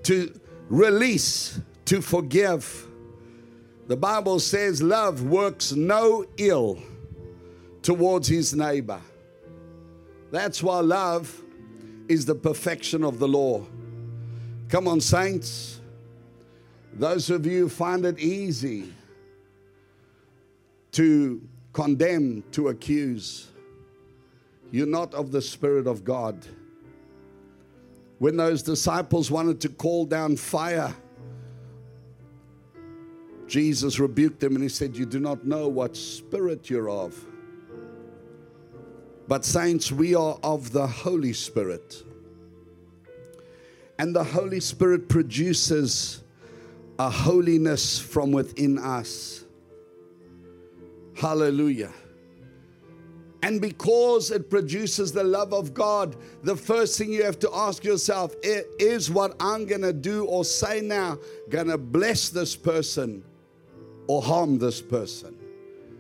to 0.04 0.40
release, 0.70 1.60
to 1.86 2.02
forgive. 2.02 2.88
The 3.88 3.98
Bible 3.98 4.40
says 4.40 4.82
love 4.82 5.24
works 5.24 5.72
no 5.72 6.26
ill 6.38 6.82
towards 7.82 8.28
his 8.28 8.54
neighbor. 8.54 9.02
That's 10.32 10.62
why 10.62 10.82
love 10.82 11.42
is 12.08 12.26
the 12.26 12.36
perfection 12.36 13.04
of 13.04 13.18
the 13.18 13.28
law. 13.28 13.66
Come 14.70 14.88
on, 14.88 15.02
saints. 15.02 15.80
Those 16.94 17.30
of 17.30 17.46
you 17.46 17.70
find 17.70 18.06
it 18.06 18.20
easy 18.20 18.94
to 20.92 21.42
condemn, 21.78 22.44
to 22.52 22.70
accuse. 22.70 23.50
You're 24.72 24.88
not 24.88 25.14
of 25.14 25.32
the 25.32 25.44
Spirit 25.44 25.86
of 25.86 26.04
God. 26.04 26.44
When 28.18 28.36
those 28.36 28.64
disciples 28.64 29.30
wanted 29.30 29.62
to 29.62 29.70
call 29.70 30.06
down 30.06 30.38
fire, 30.38 30.92
Jesus 33.46 34.00
rebuked 34.00 34.40
them 34.40 34.56
and 34.56 34.64
he 34.64 34.70
said, 34.70 34.98
You 34.98 35.06
do 35.06 35.20
not 35.20 35.46
know 35.46 35.68
what 35.68 35.96
spirit 35.96 36.68
you're 36.68 36.90
of. 36.90 37.16
But, 39.28 39.46
saints, 39.46 39.92
we 39.92 40.16
are 40.16 40.40
of 40.42 40.72
the 40.72 40.88
Holy 40.88 41.34
Spirit. 41.34 42.04
And 44.00 44.16
the 44.16 44.24
Holy 44.24 44.62
Spirit 44.62 45.10
produces 45.10 46.24
a 46.98 47.12
holiness 47.12 48.00
from 48.00 48.32
within 48.32 48.80
us. 48.80 49.44
Hallelujah. 51.18 51.92
And 53.44 53.62
because 53.62 54.32
it 54.32 54.50
produces 54.50 55.12
the 55.12 55.24
love 55.24 55.54
of 55.54 55.74
God, 55.74 56.16
the 56.44 56.56
first 56.56 56.98
thing 56.98 57.14
you 57.14 57.24
have 57.24 57.40
to 57.40 57.50
ask 57.54 57.84
yourself 57.84 58.36
is 58.44 59.10
what 59.10 59.36
I'm 59.40 59.66
going 59.66 59.82
to 59.82 59.94
do 59.94 60.26
or 60.26 60.44
say 60.44 60.82
now 60.82 61.18
going 61.50 61.68
to 61.68 61.78
bless 61.78 62.30
this 62.30 62.56
person 62.56 63.24
or 64.08 64.22
harm 64.22 64.58
this 64.58 64.82
person? 64.82 65.38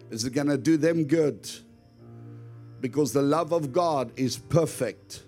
Is 0.10 0.26
it 0.26 0.34
going 0.34 0.48
to 0.48 0.58
do 0.58 0.78
them 0.78 1.06
good? 1.06 1.50
Because 2.82 3.14
the 3.14 3.22
love 3.22 3.52
of 3.52 3.72
God 3.72 4.12
is 4.16 4.38
perfect. 4.38 5.24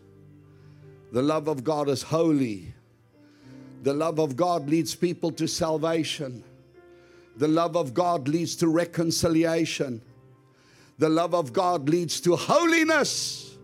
The 1.12 1.21
love 1.21 1.47
of 1.47 1.63
God 1.63 1.89
is 1.89 2.04
holy. 2.04 2.73
The 3.84 3.93
love 3.93 4.19
of 4.19 4.36
God 4.36 4.69
leads 4.69 4.93
people 4.93 5.32
to 5.32 5.47
salvation. 5.47 6.43
The 7.39 7.47
love 7.47 7.78
of 7.78 7.93
God 7.93 8.28
leads 8.28 8.58
to 8.58 8.67
reconciliation. 8.67 10.02
The 10.97 11.08
love 11.08 11.34
of 11.34 11.54
God 11.54 11.88
leads 11.88 12.19
to 12.21 12.36
holiness 12.36 13.58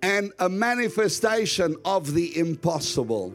and 0.00 0.32
a 0.38 0.48
manifestation 0.48 1.76
of 1.84 2.14
the 2.14 2.38
impossible. 2.38 3.34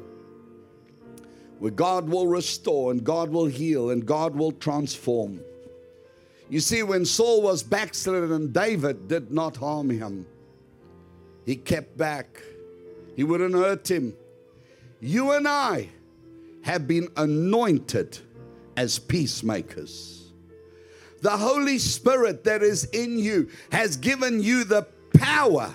Where 1.59 1.71
God 1.71 2.09
will 2.09 2.25
restore 2.25 2.89
and 2.89 3.03
God 3.03 3.29
will 3.29 3.45
heal 3.45 3.91
and 3.91 4.03
God 4.03 4.35
will 4.35 4.53
transform. 4.53 5.39
You 6.49 6.59
see, 6.59 6.81
when 6.81 7.05
Saul 7.05 7.43
was 7.43 7.61
backslidden 7.61 8.31
and 8.31 8.51
David 8.51 9.07
did 9.07 9.31
not 9.31 9.55
harm 9.55 9.91
him, 9.91 10.25
he 11.45 11.55
kept 11.55 11.95
back. 11.95 12.41
He 13.15 13.23
wouldn't 13.23 13.53
hurt 13.53 13.89
him. 13.89 14.15
You 14.99 15.33
and 15.33 15.47
I 15.47 15.89
have 16.63 16.87
been 16.87 17.09
anointed 17.15 18.17
as 18.77 18.99
peacemakers. 18.99 20.31
The 21.21 21.31
Holy 21.31 21.79
Spirit 21.79 22.43
that 22.43 22.61
is 22.61 22.85
in 22.85 23.17
you 23.17 23.49
has 23.71 23.97
given 23.97 24.41
you 24.41 24.63
the 24.63 24.83
power 25.15 25.73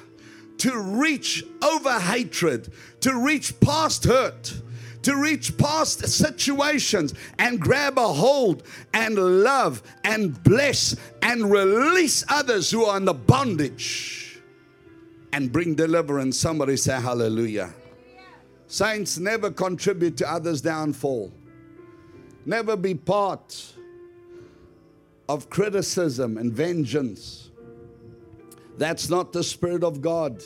to 0.58 0.78
reach 0.80 1.44
over 1.62 1.98
hatred, 1.98 2.72
to 3.00 3.20
reach 3.20 3.58
past 3.60 4.04
hurt, 4.04 4.54
to 5.02 5.16
reach 5.16 5.58
past 5.58 6.06
situations 6.06 7.12
and 7.40 7.60
grab 7.60 7.98
a 7.98 8.06
hold 8.06 8.62
and 8.94 9.16
love 9.16 9.82
and 10.04 10.40
bless 10.44 10.94
and 11.22 11.50
release 11.50 12.24
others 12.28 12.70
who 12.70 12.84
are 12.84 12.96
in 12.96 13.04
the 13.04 13.12
bondage 13.12 14.40
and 15.32 15.50
bring 15.50 15.74
deliverance. 15.74 16.38
Somebody 16.38 16.76
say 16.76 17.00
hallelujah. 17.00 17.74
Saints 18.68 19.18
never 19.18 19.50
contribute 19.50 20.16
to 20.18 20.32
others' 20.32 20.60
downfall. 20.60 21.32
Never 22.44 22.76
be 22.76 22.94
part 22.94 23.74
of 25.28 25.48
criticism 25.48 26.36
and 26.36 26.52
vengeance. 26.52 27.50
That's 28.78 29.08
not 29.08 29.32
the 29.32 29.44
Spirit 29.44 29.84
of 29.84 30.00
God. 30.00 30.42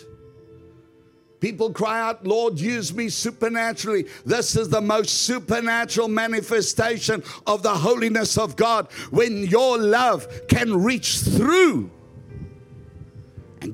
People 1.40 1.72
cry 1.72 2.00
out, 2.00 2.26
Lord, 2.26 2.58
use 2.58 2.94
me 2.94 3.08
supernaturally. 3.08 4.06
This 4.24 4.56
is 4.56 4.68
the 4.68 4.80
most 4.80 5.10
supernatural 5.10 6.08
manifestation 6.08 7.22
of 7.46 7.62
the 7.62 7.74
holiness 7.74 8.38
of 8.38 8.56
God 8.56 8.90
when 9.10 9.44
your 9.44 9.78
love 9.78 10.26
can 10.48 10.82
reach 10.82 11.18
through 11.18 11.90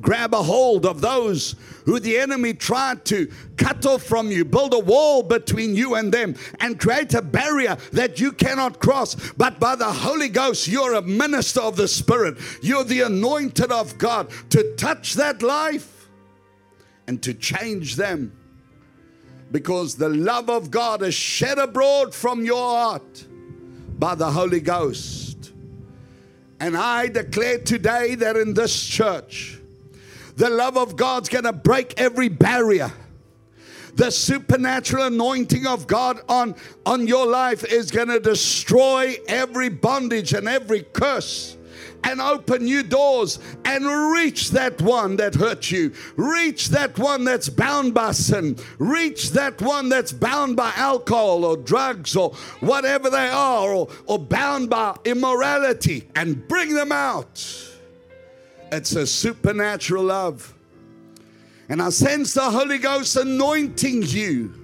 grab 0.01 0.35
a 0.35 0.43
hold 0.43 0.87
of 0.87 1.01
those 1.01 1.57
who 1.85 1.99
the 1.99 2.19
enemy 2.19 2.55
tried 2.55 3.05
to 3.07 3.31
cut 3.57 3.85
off 3.87 4.03
from 4.03 4.31
you, 4.31 4.45
build 4.45 4.75
a 4.75 4.79
wall 4.79 5.23
between 5.23 5.75
you 5.75 5.95
and 5.95 6.13
them, 6.13 6.35
and 6.61 6.79
create 6.79 7.15
a 7.15 7.23
barrier 7.23 7.77
that 7.93 8.21
you 8.21 8.33
cannot 8.33 8.81
cross. 8.81 9.15
But 9.33 9.59
by 9.59 9.77
the 9.77 9.93
Holy 9.93 10.29
Ghost, 10.29 10.69
you're 10.69 10.95
a 10.95 11.03
minister 11.03 11.61
of 11.61 11.77
the 11.77 11.89
Spirit, 11.89 12.39
you're 12.63 12.85
the 12.85 13.03
anointed 13.03 13.73
of 13.73 13.99
God 13.99 14.31
to 14.51 14.75
touch 14.77 15.15
that 15.15 15.43
life 15.43 16.09
and 17.07 17.23
to 17.23 17.35
change 17.35 17.97
them. 17.97 18.33
Because 19.51 19.97
the 19.97 20.09
love 20.09 20.49
of 20.49 20.71
God 20.71 21.03
is 21.03 21.15
shed 21.15 21.59
abroad 21.59 22.15
from 22.15 22.45
your 22.45 22.71
heart 22.79 23.27
by 23.99 24.15
the 24.15 24.31
Holy 24.31 24.61
Ghost. 24.61 25.53
And 26.59 26.77
I 26.77 27.09
declare 27.09 27.59
today 27.59 28.15
that 28.15 28.37
in 28.37 28.55
this 28.55 28.87
church, 28.87 29.59
the 30.37 30.51
love 30.51 30.77
of 30.77 30.97
God's 30.97 31.29
going 31.29 31.45
to 31.45 31.53
break 31.53 31.95
every 31.99 32.29
barrier. 32.29 32.91
The 33.95 34.11
supernatural 34.11 35.05
anointing 35.05 35.67
of 35.67 35.87
God 35.87 36.21
on, 36.29 36.55
on 36.87 37.07
your 37.07 37.27
life 37.27 37.65
is 37.65 37.91
going 37.91 38.09
to 38.09 38.21
destroy 38.21 39.17
every 39.29 39.69
bondage 39.69 40.33
and 40.33 40.49
every 40.49 40.83
curse 40.83 41.57
and 42.05 42.21
open 42.21 42.65
new 42.65 42.83
doors 42.83 43.39
and 43.65 43.85
reach 44.13 44.51
that 44.51 44.81
one 44.81 45.17
that 45.17 45.35
hurt 45.35 45.71
you. 45.71 45.93
Reach 46.17 46.69
that 46.69 46.99
one 46.99 47.25
that's 47.25 47.49
bound 47.49 47.95
by 47.95 48.13
sin. 48.13 48.57
Reach 48.79 49.31
that 49.31 49.61
one 49.61 49.89
that's 49.89 50.13
bound 50.13 50.57
by 50.57 50.73
alcohol 50.77 51.45
or 51.45 51.57
drugs 51.57 52.17
or 52.17 52.31
whatever 52.61 53.11
they 53.11 53.29
are 53.29 53.73
or, 53.73 53.89
or 54.07 54.19
bound 54.19 54.71
by 54.71 54.97
immorality 55.05 56.09
and 56.15 56.47
bring 56.49 56.75
them 56.75 56.93
out. 56.93 57.72
It's 58.73 58.97
a 58.97 59.07
supernatural 59.07 60.05
love. 60.05 60.55
And 61.69 61.83
I 61.83 61.91
sense 61.91 62.33
the 62.33 62.51
Holy 62.51 62.79
Ghost 62.79 63.15
anointing 63.17 64.05
you 64.05 64.55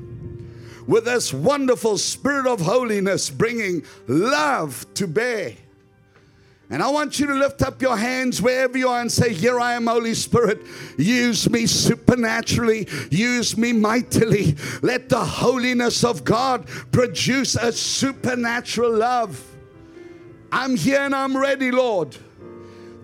with 0.87 1.05
this 1.05 1.31
wonderful 1.35 1.99
spirit 1.99 2.47
of 2.47 2.59
holiness, 2.59 3.29
bringing 3.29 3.85
love 4.07 4.87
to 4.94 5.07
bear. 5.07 5.53
And 6.71 6.83
I 6.83 6.88
want 6.88 7.21
you 7.21 7.27
to 7.27 7.35
lift 7.35 7.61
up 7.61 7.83
your 7.83 7.99
hands 7.99 8.40
wherever 8.40 8.79
you 8.79 8.88
are 8.88 9.01
and 9.03 9.12
say, 9.12 9.35
Here 9.35 9.61
I 9.61 9.75
am, 9.75 9.87
Holy 9.87 10.14
Spirit. 10.14 10.62
Use 10.97 11.49
me 11.51 11.66
supernaturally, 11.66 12.88
use 13.11 13.59
me 13.59 13.75
mightily. 13.75 14.57
Let 14.81 15.11
the 15.11 15.23
holiness 15.23 16.03
of 16.03 16.25
God 16.25 16.66
produce 16.92 17.57
a 17.57 17.73
supernatural 17.73 18.97
love. 18.97 19.44
I'm 20.51 20.77
here 20.77 21.03
and 21.03 21.14
I'm 21.14 21.37
ready, 21.37 21.71
Lord 21.71 22.16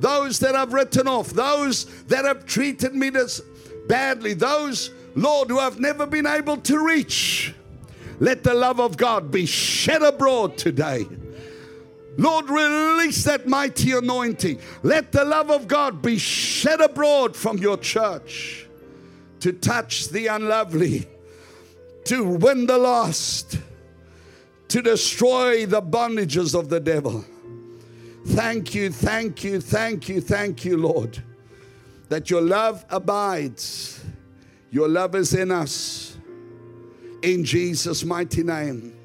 those 0.01 0.39
that 0.41 0.55
I've 0.55 0.73
written 0.73 1.09
off, 1.09 1.31
those 1.31 1.85
that 2.05 2.25
have 2.25 2.47
treated 2.47 2.95
me 2.95 3.11
this 3.11 3.41
badly, 3.87 4.35
those, 4.35 4.91
Lord, 5.15 5.51
who 5.51 5.59
I've 5.59 5.81
never 5.81 6.07
been 6.07 6.27
able 6.27 6.57
to 6.59 6.85
reach. 6.85 7.55
Let 8.21 8.45
the 8.45 8.55
love 8.55 8.81
of 8.81 8.97
God 8.97 9.31
be 9.31 9.47
shed 9.47 10.03
abroad 10.03 10.57
today. 10.57 11.07
Lord, 12.17 12.49
release 12.49 13.25
that 13.25 13.47
mighty 13.47 13.93
anointing. 13.93 14.61
Let 14.83 15.11
the 15.11 15.25
love 15.25 15.51
of 15.51 15.67
God 15.67 16.01
be 16.01 16.17
shed 16.17 16.81
abroad 16.81 17.35
from 17.35 17.59
your 17.59 17.77
church 17.77 18.69
to 19.41 19.53
touch 19.53 20.09
the 20.09 20.29
unlovely, 20.29 21.09
to 22.05 22.25
win 22.25 22.67
the 22.67 22.79
lost, 22.79 23.59
to 24.69 24.81
destroy 24.81 25.67
the 25.67 25.83
bondages 25.83 26.59
of 26.59 26.69
the 26.69 26.81
devil. 26.81 27.25
Thank 28.27 28.75
you, 28.75 28.91
thank 28.91 29.45
you, 29.45 29.61
thank 29.61 30.09
you, 30.09 30.21
thank 30.21 30.65
you, 30.65 30.77
Lord, 30.79 31.23
that 32.09 32.31
your 32.31 32.41
love 32.41 32.85
abides. 32.89 34.03
Your 34.71 34.89
love 34.89 35.15
is 35.15 35.35
in 35.35 35.51
us. 35.51 36.17
In 37.23 37.45
Jesus' 37.45 38.05
mighty 38.05 38.43
name. 38.43 38.99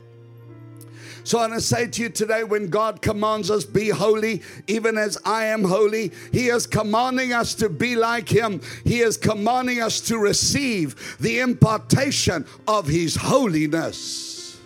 So 1.24 1.38
I 1.38 1.42
want 1.42 1.54
to 1.54 1.62
say 1.62 1.86
to 1.86 2.02
you 2.02 2.10
today 2.10 2.44
when 2.44 2.70
God 2.70 3.02
commands 3.02 3.52
us, 3.52 3.64
be 3.66 3.90
holy, 3.90 4.42
even 4.68 4.98
as 4.98 5.18
I 5.26 5.46
am 5.46 5.64
holy, 5.64 6.12
He 6.32 6.48
is 6.48 6.66
commanding 6.66 7.34
us 7.34 7.54
to 7.56 7.70
be 7.70 7.96
like 7.96 8.28
Him. 8.28 8.62
He 8.84 9.02
is 9.02 9.16
commanding 9.16 9.82
us 9.82 10.02
to 10.02 10.18
receive 10.18 11.18
the 11.20 11.40
impartation 11.40 12.48
of 12.68 12.88
His 12.88 13.16
holiness. 13.16 14.60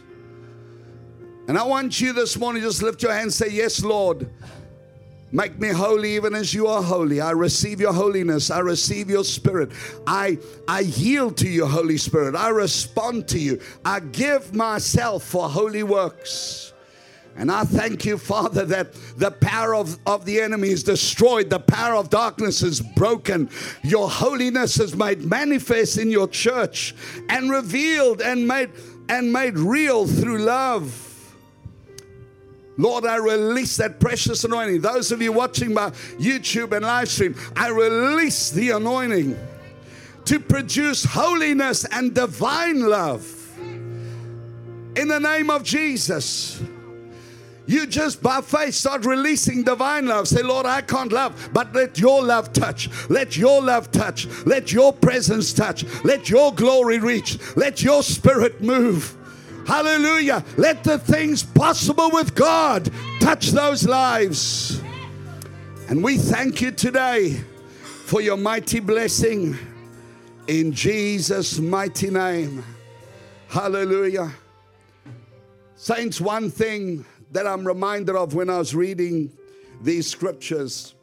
And 1.48 1.58
I 1.58 1.63
want 1.63 2.00
you 2.00 2.13
this 2.13 2.38
morning 2.38 2.62
just 2.62 2.82
lift 2.82 3.04
your 3.04 3.12
hand 3.12 3.24
and 3.24 3.34
say, 3.34 3.50
Yes, 3.50 3.84
Lord. 3.84 4.30
Make 5.34 5.60
me 5.60 5.69
holy 5.69 6.15
even 6.15 6.36
as 6.36 6.54
you 6.54 6.67
are 6.67 6.84
holy. 6.84 7.19
I 7.19 7.32
receive 7.32 7.82
your 7.82 7.91
holiness. 7.91 8.52
I 8.52 8.60
receive 8.60 9.10
your 9.10 9.24
spirit. 9.24 9.72
I, 10.06 10.38
I 10.67 10.82
yield 10.82 11.38
to 11.38 11.50
you, 11.50 11.65
Holy 11.65 11.98
Spirit. 11.98 12.36
I 12.36 12.50
respond 12.50 13.28
to 13.30 13.39
you. 13.39 13.60
I 13.84 14.00
give 14.00 14.54
myself 14.54 15.24
for 15.24 15.50
holy 15.50 15.82
works. 15.82 16.72
And 17.36 17.52
I 17.52 17.63
thank 17.63 18.06
you, 18.06 18.19
Father, 18.19 18.63
that 18.65 18.93
the 19.17 19.32
power 19.32 19.74
of, 19.74 19.98
of 20.06 20.24
the 20.24 20.39
enemy 20.39 20.69
is 20.69 20.84
destroyed, 20.84 21.50
the 21.50 21.60
power 21.60 21.96
of 21.96 22.12
darkness 22.12 22.62
is 22.62 22.80
broken. 22.80 23.50
Your 23.82 24.08
holiness 24.08 24.80
is 24.80 24.96
made 24.96 25.24
manifest 25.24 25.98
in 25.98 26.12
your 26.12 26.28
church 26.28 26.93
and 27.30 27.50
revealed 27.50 28.22
and 28.22 28.48
made 28.48 28.69
and 29.10 29.34
made 29.34 29.58
real 29.58 30.06
through 30.06 30.43
love. 30.43 31.12
Lord, 32.77 33.05
I 33.05 33.17
release 33.17 33.77
that 33.77 33.99
precious 33.99 34.43
anointing. 34.43 34.81
Those 34.81 35.12
of 35.12 35.21
you 35.21 35.31
watching 35.31 35.73
by 35.73 35.91
YouTube 36.19 36.71
and 36.71 36.86
live 36.86 37.09
stream, 37.09 37.36
I 37.55 37.69
release 37.69 38.49
the 38.49 38.71
anointing 38.71 39.38
to 40.25 40.39
produce 40.39 41.03
holiness 41.03 41.86
and 41.86 42.13
divine 42.13 42.81
love. 42.81 43.39
In 44.95 45.07
the 45.07 45.19
name 45.19 45.49
of 45.49 45.63
Jesus. 45.63 46.62
You 47.65 47.88
just 47.88 48.21
by 48.21 48.41
faith 48.41 48.73
start 48.73 49.05
releasing 49.05 49.63
divine 49.63 50.05
love. 50.05 50.27
Say, 50.27 50.43
Lord, 50.43 50.65
I 50.65 50.81
can't 50.81 51.12
love, 51.13 51.49
but 51.53 51.73
let 51.73 51.97
your 51.97 52.21
love 52.21 52.51
touch. 52.51 52.89
Let 53.09 53.38
your 53.38 53.62
love 53.62 53.89
touch. 53.91 54.27
Let 54.45 54.73
your 54.73 54.91
presence 54.91 55.53
touch. 55.53 55.86
Let 56.03 56.29
your 56.29 56.53
glory 56.53 56.99
reach. 56.99 57.39
Let 57.55 57.81
your 57.81 58.03
spirit 58.03 58.62
move. 58.62 59.17
Hallelujah. 59.65 60.43
Let 60.58 60.84
the 60.84 60.99
things 60.99 61.43
possible 61.43 62.10
with 62.12 62.36
God 62.36 62.91
touch 63.19 63.52
those 63.52 63.88
lives. 63.88 64.82
And 65.89 66.04
we 66.04 66.17
thank 66.17 66.62
you 66.62 66.71
today 66.71 67.41
for 68.06 68.21
your 68.21 68.38
mighty 68.38 68.80
blessing 68.80 69.58
in 70.47 70.73
Jesus' 70.73 71.60
mighty 71.60 72.10
name. 72.10 72.63
Hallelujah. 73.47 74.32
Saints, 75.76 76.19
one 76.19 76.49
thing 76.49 77.06
that 77.32 77.47
I'm 77.47 77.65
reminded 77.65 78.15
of 78.15 78.34
when 78.34 78.49
I 78.49 78.58
was 78.58 78.76
reading 78.76 79.32
these 79.82 80.08
scriptures 80.08 80.93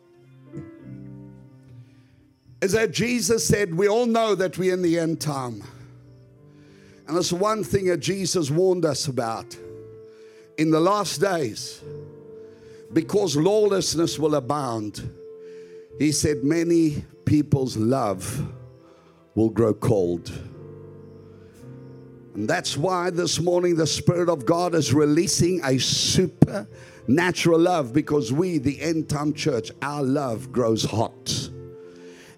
is 2.61 2.73
that 2.73 2.90
Jesus 2.92 3.46
said, 3.46 3.75
We 3.75 3.88
all 3.88 4.07
know 4.07 4.35
that 4.35 4.59
we're 4.59 4.75
in 4.75 4.83
the 4.83 4.99
end 4.99 5.20
time. 5.20 5.62
And 7.11 7.16
that's 7.16 7.33
one 7.33 7.64
thing 7.64 7.87
that 7.87 7.96
Jesus 7.96 8.53
warned 8.53 8.85
us 8.85 9.09
about. 9.09 9.59
In 10.59 10.70
the 10.70 10.79
last 10.79 11.20
days, 11.20 11.83
because 12.92 13.35
lawlessness 13.37 14.16
will 14.16 14.37
abound, 14.37 15.12
he 15.99 16.12
said, 16.12 16.44
many 16.44 17.05
people's 17.25 17.77
love 17.77 18.53
will 19.35 19.51
grow 19.51 19.75
cold. 19.75 20.31
And 22.37 22.49
that's 22.49 22.77
why 22.77 23.11
this 23.11 23.40
morning 23.40 23.75
the 23.75 23.88
Spirit 23.88 24.29
of 24.29 24.46
God 24.46 24.77
is 24.77 24.94
releasing 24.94 25.61
a 25.64 25.79
supernatural 25.79 27.59
love 27.59 27.92
because 27.92 28.33
we, 28.33 28.59
the 28.59 28.81
end 28.81 29.08
time 29.08 29.35
church, 29.35 29.73
our 29.83 30.04
love 30.04 30.52
grows 30.52 30.85
hot. 30.85 31.50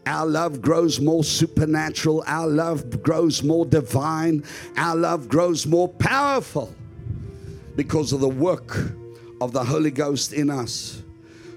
Our 0.07 0.27
love 0.27 0.61
grows 0.61 1.01
more 1.01 1.23
supernatural. 1.23 2.25
Our 2.27 2.49
love 2.49 3.03
grows 3.03 3.43
more 3.43 3.65
divine. 3.65 4.45
Our 4.77 4.97
love 4.97 5.29
grows 5.29 5.67
more 5.67 5.89
powerful 5.89 6.75
because 7.77 8.13
of 8.13 8.21
the 8.21 8.29
work 8.29 8.77
of 9.41 9.53
the 9.53 9.65
Holy 9.65 9.91
Ghost 9.91 10.33
in 10.33 10.51
us. 10.51 11.02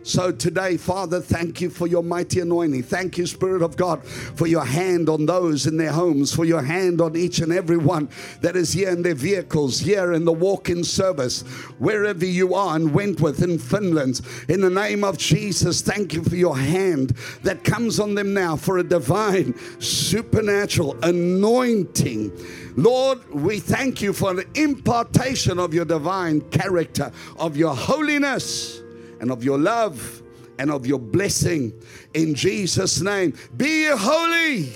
So 0.05 0.31
today, 0.31 0.77
Father, 0.77 1.19
thank 1.19 1.61
you 1.61 1.71
for 1.71 1.87
your 1.87 2.03
mighty 2.03 2.39
anointing. 2.39 2.83
Thank 2.83 3.17
you, 3.17 3.25
Spirit 3.25 3.63
of 3.63 3.75
God, 3.75 4.05
for 4.05 4.45
your 4.45 4.63
hand 4.63 5.09
on 5.09 5.25
those 5.25 5.65
in 5.65 5.77
their 5.77 5.91
homes, 5.91 6.31
for 6.31 6.45
your 6.45 6.61
hand 6.61 7.01
on 7.01 7.15
each 7.15 7.39
and 7.39 7.51
every 7.51 7.77
one 7.77 8.09
that 8.41 8.55
is 8.55 8.71
here 8.71 8.89
in 8.89 9.01
their 9.01 9.15
vehicles, 9.15 9.79
here 9.79 10.13
in 10.13 10.23
the 10.23 10.31
walk 10.31 10.69
in 10.69 10.83
service, 10.83 11.41
wherever 11.79 12.23
you 12.23 12.53
are 12.53 12.75
in 12.75 12.93
Wentworth, 12.93 13.41
in 13.41 13.57
Finland. 13.57 14.21
In 14.47 14.61
the 14.61 14.69
name 14.69 15.03
of 15.03 15.17
Jesus, 15.17 15.81
thank 15.81 16.13
you 16.13 16.23
for 16.23 16.35
your 16.35 16.55
hand 16.55 17.17
that 17.41 17.63
comes 17.63 17.99
on 17.99 18.13
them 18.13 18.31
now 18.31 18.55
for 18.55 18.77
a 18.77 18.83
divine, 18.83 19.55
supernatural 19.79 20.95
anointing. 21.01 22.31
Lord, 22.75 23.27
we 23.33 23.59
thank 23.59 24.03
you 24.03 24.13
for 24.13 24.35
the 24.35 24.45
impartation 24.53 25.57
of 25.57 25.73
your 25.73 25.85
divine 25.85 26.41
character, 26.51 27.11
of 27.37 27.57
your 27.57 27.75
holiness 27.75 28.83
and 29.19 29.31
of 29.31 29.43
your 29.43 29.57
love 29.57 30.21
and 30.57 30.71
of 30.71 30.85
your 30.85 30.99
blessing 30.99 31.73
in 32.13 32.35
Jesus' 32.35 33.01
name. 33.01 33.33
Be 33.55 33.87
holy, 33.87 34.71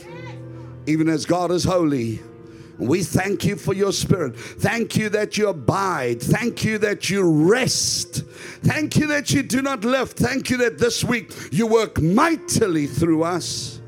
even 0.88 1.10
as 1.10 1.26
God 1.26 1.52
is 1.52 1.64
holy. 1.64 2.20
We 2.78 3.04
thank 3.04 3.44
you 3.44 3.58
for 3.58 3.74
your 3.74 3.92
spirit. 3.92 4.38
Thank 4.38 4.96
you 4.96 5.10
that 5.10 5.38
you 5.38 5.50
abide. 5.50 6.22
Thank 6.22 6.64
you 6.64 6.78
that 6.78 7.10
you 7.10 7.24
rest. 7.24 8.24
Thank 8.64 8.96
you 8.96 9.08
that 9.08 9.32
you 9.32 9.44
do 9.44 9.62
not 9.62 9.84
lift. 9.84 10.18
Thank 10.18 10.50
you 10.50 10.58
that 10.58 10.80
this 10.80 11.04
week 11.04 11.34
you 11.52 11.68
work 11.68 12.02
mightily 12.02 12.88
through 12.88 13.24
us. 13.24 13.82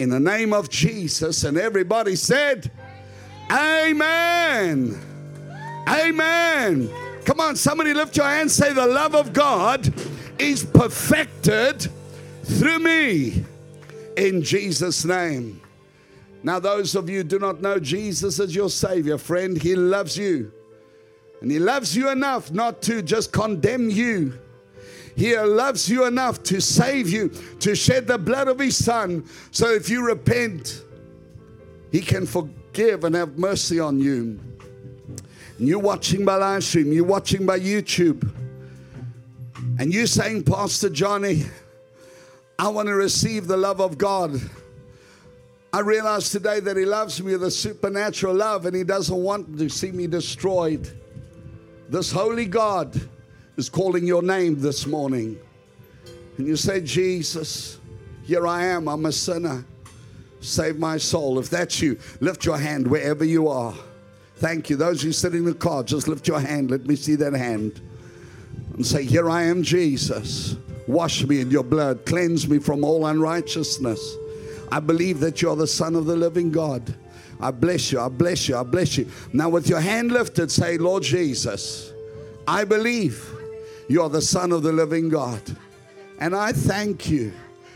In 0.00 0.10
the 0.10 0.20
name 0.20 0.52
of 0.52 0.68
Jesus. 0.68 1.44
And 1.44 1.56
everybody 1.56 2.16
said, 2.16 2.70
Amen. 3.50 5.00
Amen. 5.88 6.90
Come 7.26 7.40
on, 7.40 7.56
somebody 7.56 7.92
lift 7.92 8.16
your 8.16 8.26
hand. 8.26 8.50
Say, 8.52 8.72
The 8.72 8.86
love 8.86 9.16
of 9.16 9.32
God 9.32 9.92
is 10.38 10.64
perfected 10.64 11.88
through 12.44 12.78
me 12.78 13.44
in 14.16 14.42
Jesus' 14.42 15.04
name. 15.04 15.60
Now, 16.44 16.60
those 16.60 16.94
of 16.94 17.10
you 17.10 17.24
do 17.24 17.40
not 17.40 17.60
know 17.60 17.80
Jesus 17.80 18.38
as 18.38 18.54
your 18.54 18.70
Savior, 18.70 19.18
friend, 19.18 19.60
He 19.60 19.74
loves 19.74 20.16
you. 20.16 20.52
And 21.40 21.50
He 21.50 21.58
loves 21.58 21.96
you 21.96 22.10
enough 22.10 22.52
not 22.52 22.80
to 22.82 23.02
just 23.02 23.32
condemn 23.32 23.90
you. 23.90 24.38
He 25.16 25.36
loves 25.36 25.88
you 25.88 26.06
enough 26.06 26.44
to 26.44 26.60
save 26.60 27.10
you, 27.10 27.30
to 27.58 27.74
shed 27.74 28.06
the 28.06 28.18
blood 28.18 28.46
of 28.46 28.60
His 28.60 28.82
Son. 28.82 29.24
So 29.50 29.68
if 29.68 29.90
you 29.90 30.06
repent, 30.06 30.84
He 31.90 32.02
can 32.02 32.24
forgive 32.24 33.02
and 33.02 33.16
have 33.16 33.36
mercy 33.36 33.80
on 33.80 33.98
you. 33.98 34.38
And 35.58 35.66
you're 35.66 35.78
watching 35.78 36.24
by 36.24 36.36
live 36.36 36.64
stream, 36.64 36.92
you're 36.92 37.04
watching 37.04 37.46
by 37.46 37.58
YouTube, 37.58 38.30
and 39.78 39.92
you're 39.92 40.06
saying, 40.06 40.44
Pastor 40.44 40.90
Johnny, 40.90 41.44
I 42.58 42.68
want 42.68 42.88
to 42.88 42.94
receive 42.94 43.46
the 43.46 43.56
love 43.56 43.80
of 43.80 43.98
God. 43.98 44.40
I 45.72 45.80
realize 45.80 46.30
today 46.30 46.60
that 46.60 46.76
He 46.76 46.84
loves 46.84 47.22
me 47.22 47.32
with 47.32 47.42
a 47.44 47.50
supernatural 47.50 48.34
love 48.34 48.66
and 48.66 48.74
He 48.74 48.84
doesn't 48.84 49.16
want 49.16 49.58
to 49.58 49.68
see 49.68 49.92
me 49.92 50.06
destroyed. 50.06 50.90
This 51.88 52.10
holy 52.10 52.46
God 52.46 52.98
is 53.56 53.68
calling 53.68 54.06
your 54.06 54.22
name 54.22 54.60
this 54.60 54.86
morning. 54.86 55.38
And 56.38 56.46
you 56.46 56.56
say, 56.56 56.80
Jesus, 56.80 57.78
here 58.24 58.46
I 58.46 58.64
am, 58.64 58.88
I'm 58.88 59.06
a 59.06 59.12
sinner. 59.12 59.64
Save 60.40 60.78
my 60.78 60.96
soul. 60.96 61.38
If 61.38 61.50
that's 61.50 61.80
you, 61.80 61.98
lift 62.20 62.44
your 62.44 62.58
hand 62.58 62.86
wherever 62.86 63.24
you 63.24 63.48
are. 63.48 63.74
Thank 64.36 64.68
you. 64.68 64.76
Those 64.76 65.02
who 65.02 65.12
sitting 65.12 65.40
in 65.40 65.44
the 65.46 65.54
car, 65.54 65.82
just 65.82 66.08
lift 66.08 66.28
your 66.28 66.40
hand. 66.40 66.70
Let 66.70 66.86
me 66.86 66.94
see 66.96 67.14
that 67.16 67.32
hand. 67.32 67.80
And 68.74 68.86
say, 68.86 69.04
Here 69.04 69.30
I 69.30 69.44
am, 69.44 69.62
Jesus. 69.62 70.56
Wash 70.86 71.24
me 71.24 71.40
in 71.40 71.50
your 71.50 71.64
blood. 71.64 72.04
Cleanse 72.06 72.48
me 72.48 72.58
from 72.58 72.84
all 72.84 73.06
unrighteousness. 73.06 74.16
I 74.70 74.80
believe 74.80 75.20
that 75.20 75.42
you're 75.42 75.56
the 75.56 75.66
Son 75.66 75.94
of 75.94 76.06
the 76.06 76.16
living 76.16 76.50
God. 76.50 76.94
I 77.40 77.50
bless 77.50 77.92
you. 77.92 78.00
I 78.00 78.08
bless 78.08 78.48
you. 78.48 78.56
I 78.56 78.62
bless 78.62 78.96
you. 78.96 79.08
Now, 79.32 79.48
with 79.48 79.68
your 79.68 79.80
hand 79.80 80.12
lifted, 80.12 80.50
say, 80.50 80.78
Lord 80.78 81.02
Jesus, 81.02 81.92
I 82.46 82.64
believe 82.64 83.28
you're 83.88 84.08
the 84.08 84.22
Son 84.22 84.52
of 84.52 84.62
the 84.62 84.72
living 84.72 85.08
God. 85.08 85.40
And 86.20 86.34
I 86.34 86.52
thank 86.52 87.08
you 87.08 87.32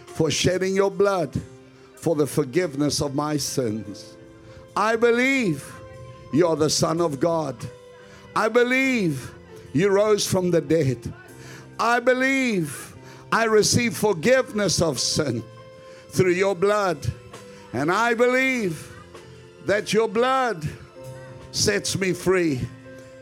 for 0.06 0.30
shedding 0.30 0.74
your 0.74 0.90
blood 0.90 1.38
for 1.94 2.14
the 2.14 2.26
forgiveness 2.26 3.00
of 3.00 3.14
my 3.14 3.36
sins. 3.36 4.16
I 4.76 4.96
believe 4.96 5.79
you're 6.32 6.56
the 6.56 6.70
Son 6.70 7.00
of 7.00 7.20
God. 7.20 7.56
I 8.34 8.48
believe 8.48 9.32
you 9.72 9.88
rose 9.90 10.26
from 10.26 10.50
the 10.50 10.60
dead. 10.60 11.12
I 11.78 12.00
believe 12.00 12.96
I 13.32 13.44
receive 13.44 13.96
forgiveness 13.96 14.80
of 14.82 15.00
sin 15.00 15.42
through 16.10 16.32
your 16.32 16.54
blood. 16.54 16.98
And 17.72 17.90
I 17.90 18.14
believe 18.14 18.92
that 19.66 19.92
your 19.92 20.08
blood 20.08 20.68
sets 21.52 21.98
me 21.98 22.12
free 22.12 22.60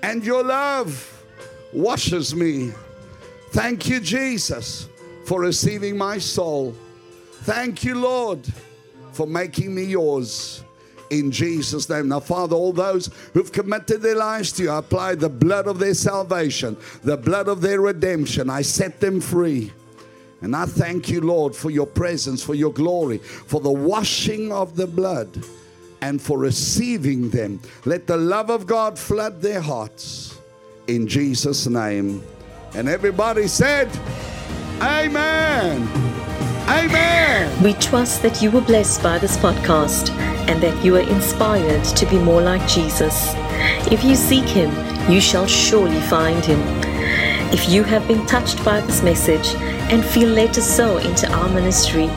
and 0.02 0.24
your 0.24 0.42
love 0.42 1.24
washes 1.72 2.34
me. 2.34 2.72
Thank 3.50 3.88
you, 3.88 4.00
Jesus, 4.00 4.88
for 5.24 5.40
receiving 5.40 5.96
my 5.96 6.18
soul. 6.18 6.74
Thank 7.42 7.84
you, 7.84 7.94
Lord, 7.94 8.40
for 9.12 9.26
making 9.26 9.74
me 9.74 9.84
yours 9.84 10.62
in 11.10 11.30
Jesus' 11.30 11.88
name. 11.88 12.08
Now, 12.08 12.20
Father, 12.20 12.54
all 12.54 12.72
those 12.72 13.10
who've 13.32 13.50
committed 13.50 14.02
their 14.02 14.16
lives 14.16 14.52
to 14.52 14.64
you, 14.64 14.70
I 14.70 14.78
apply 14.78 15.14
the 15.14 15.28
blood 15.28 15.66
of 15.66 15.78
their 15.78 15.94
salvation, 15.94 16.76
the 17.02 17.16
blood 17.16 17.48
of 17.48 17.60
their 17.60 17.80
redemption. 17.80 18.50
I 18.50 18.62
set 18.62 19.00
them 19.00 19.20
free. 19.20 19.72
And 20.40 20.54
I 20.54 20.66
thank 20.66 21.08
you, 21.08 21.20
Lord, 21.20 21.54
for 21.54 21.70
your 21.70 21.86
presence, 21.86 22.42
for 22.42 22.54
your 22.54 22.72
glory, 22.72 23.18
for 23.18 23.60
the 23.60 23.72
washing 23.72 24.52
of 24.52 24.76
the 24.76 24.86
blood, 24.86 25.44
and 26.00 26.22
for 26.22 26.38
receiving 26.38 27.30
them. 27.30 27.60
Let 27.84 28.06
the 28.06 28.16
love 28.16 28.50
of 28.50 28.66
God 28.66 28.96
flood 28.96 29.42
their 29.42 29.60
hearts 29.60 30.38
in 30.86 31.08
Jesus' 31.08 31.66
name. 31.66 32.22
And 32.74 32.88
everybody 32.88 33.48
said, 33.48 33.88
Amen. 34.80 35.88
Amen. 36.68 37.62
We 37.62 37.72
trust 37.72 38.20
that 38.22 38.42
you 38.42 38.50
were 38.50 38.60
blessed 38.60 39.02
by 39.02 39.18
this 39.18 39.38
podcast 39.38 40.10
and 40.48 40.62
that 40.62 40.84
you 40.84 40.96
are 40.96 41.00
inspired 41.00 41.82
to 41.82 42.06
be 42.06 42.18
more 42.18 42.42
like 42.42 42.68
Jesus. 42.68 43.32
If 43.90 44.04
you 44.04 44.14
seek 44.14 44.44
him, 44.44 44.70
you 45.10 45.18
shall 45.18 45.46
surely 45.46 46.02
find 46.02 46.44
him. 46.44 46.60
If 47.50 47.70
you 47.70 47.84
have 47.84 48.06
been 48.06 48.26
touched 48.26 48.62
by 48.66 48.82
this 48.82 49.02
message 49.02 49.54
and 49.90 50.04
feel 50.04 50.28
led 50.28 50.52
to 50.52 50.60
sow 50.60 50.98
into 50.98 51.26
our 51.32 51.48
ministry, 51.48 52.10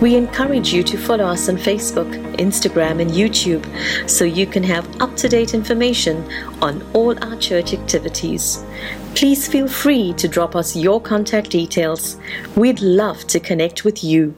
We 0.02 0.16
encourage 0.16 0.74
you 0.74 0.84
to 0.84 0.98
follow 0.98 1.26
us 1.26 1.50
on 1.50 1.58
Facebook, 1.58 2.12
Instagram, 2.36 3.02
and 3.02 3.12
YouTube 3.12 3.66
so 4.10 4.26
you 4.26 4.46
can 4.46 4.64
have 4.64 4.86
up 5.02 5.16
to 5.18 5.30
date 5.30 5.54
information 5.54 6.24
on 6.62 6.82
all 6.94 7.18
our 7.24 7.36
church 7.38 7.74
activities. 7.74 8.64
Please 9.16 9.48
feel 9.48 9.68
free 9.68 10.14
to 10.14 10.28
drop 10.28 10.56
us 10.56 10.76
your 10.76 11.00
contact 11.00 11.52
details. 11.52 12.18
We'd 12.56 12.82
love 12.82 13.26
to 13.28 13.40
connect 13.40 13.86
with 13.86 14.04
you. 14.04 14.36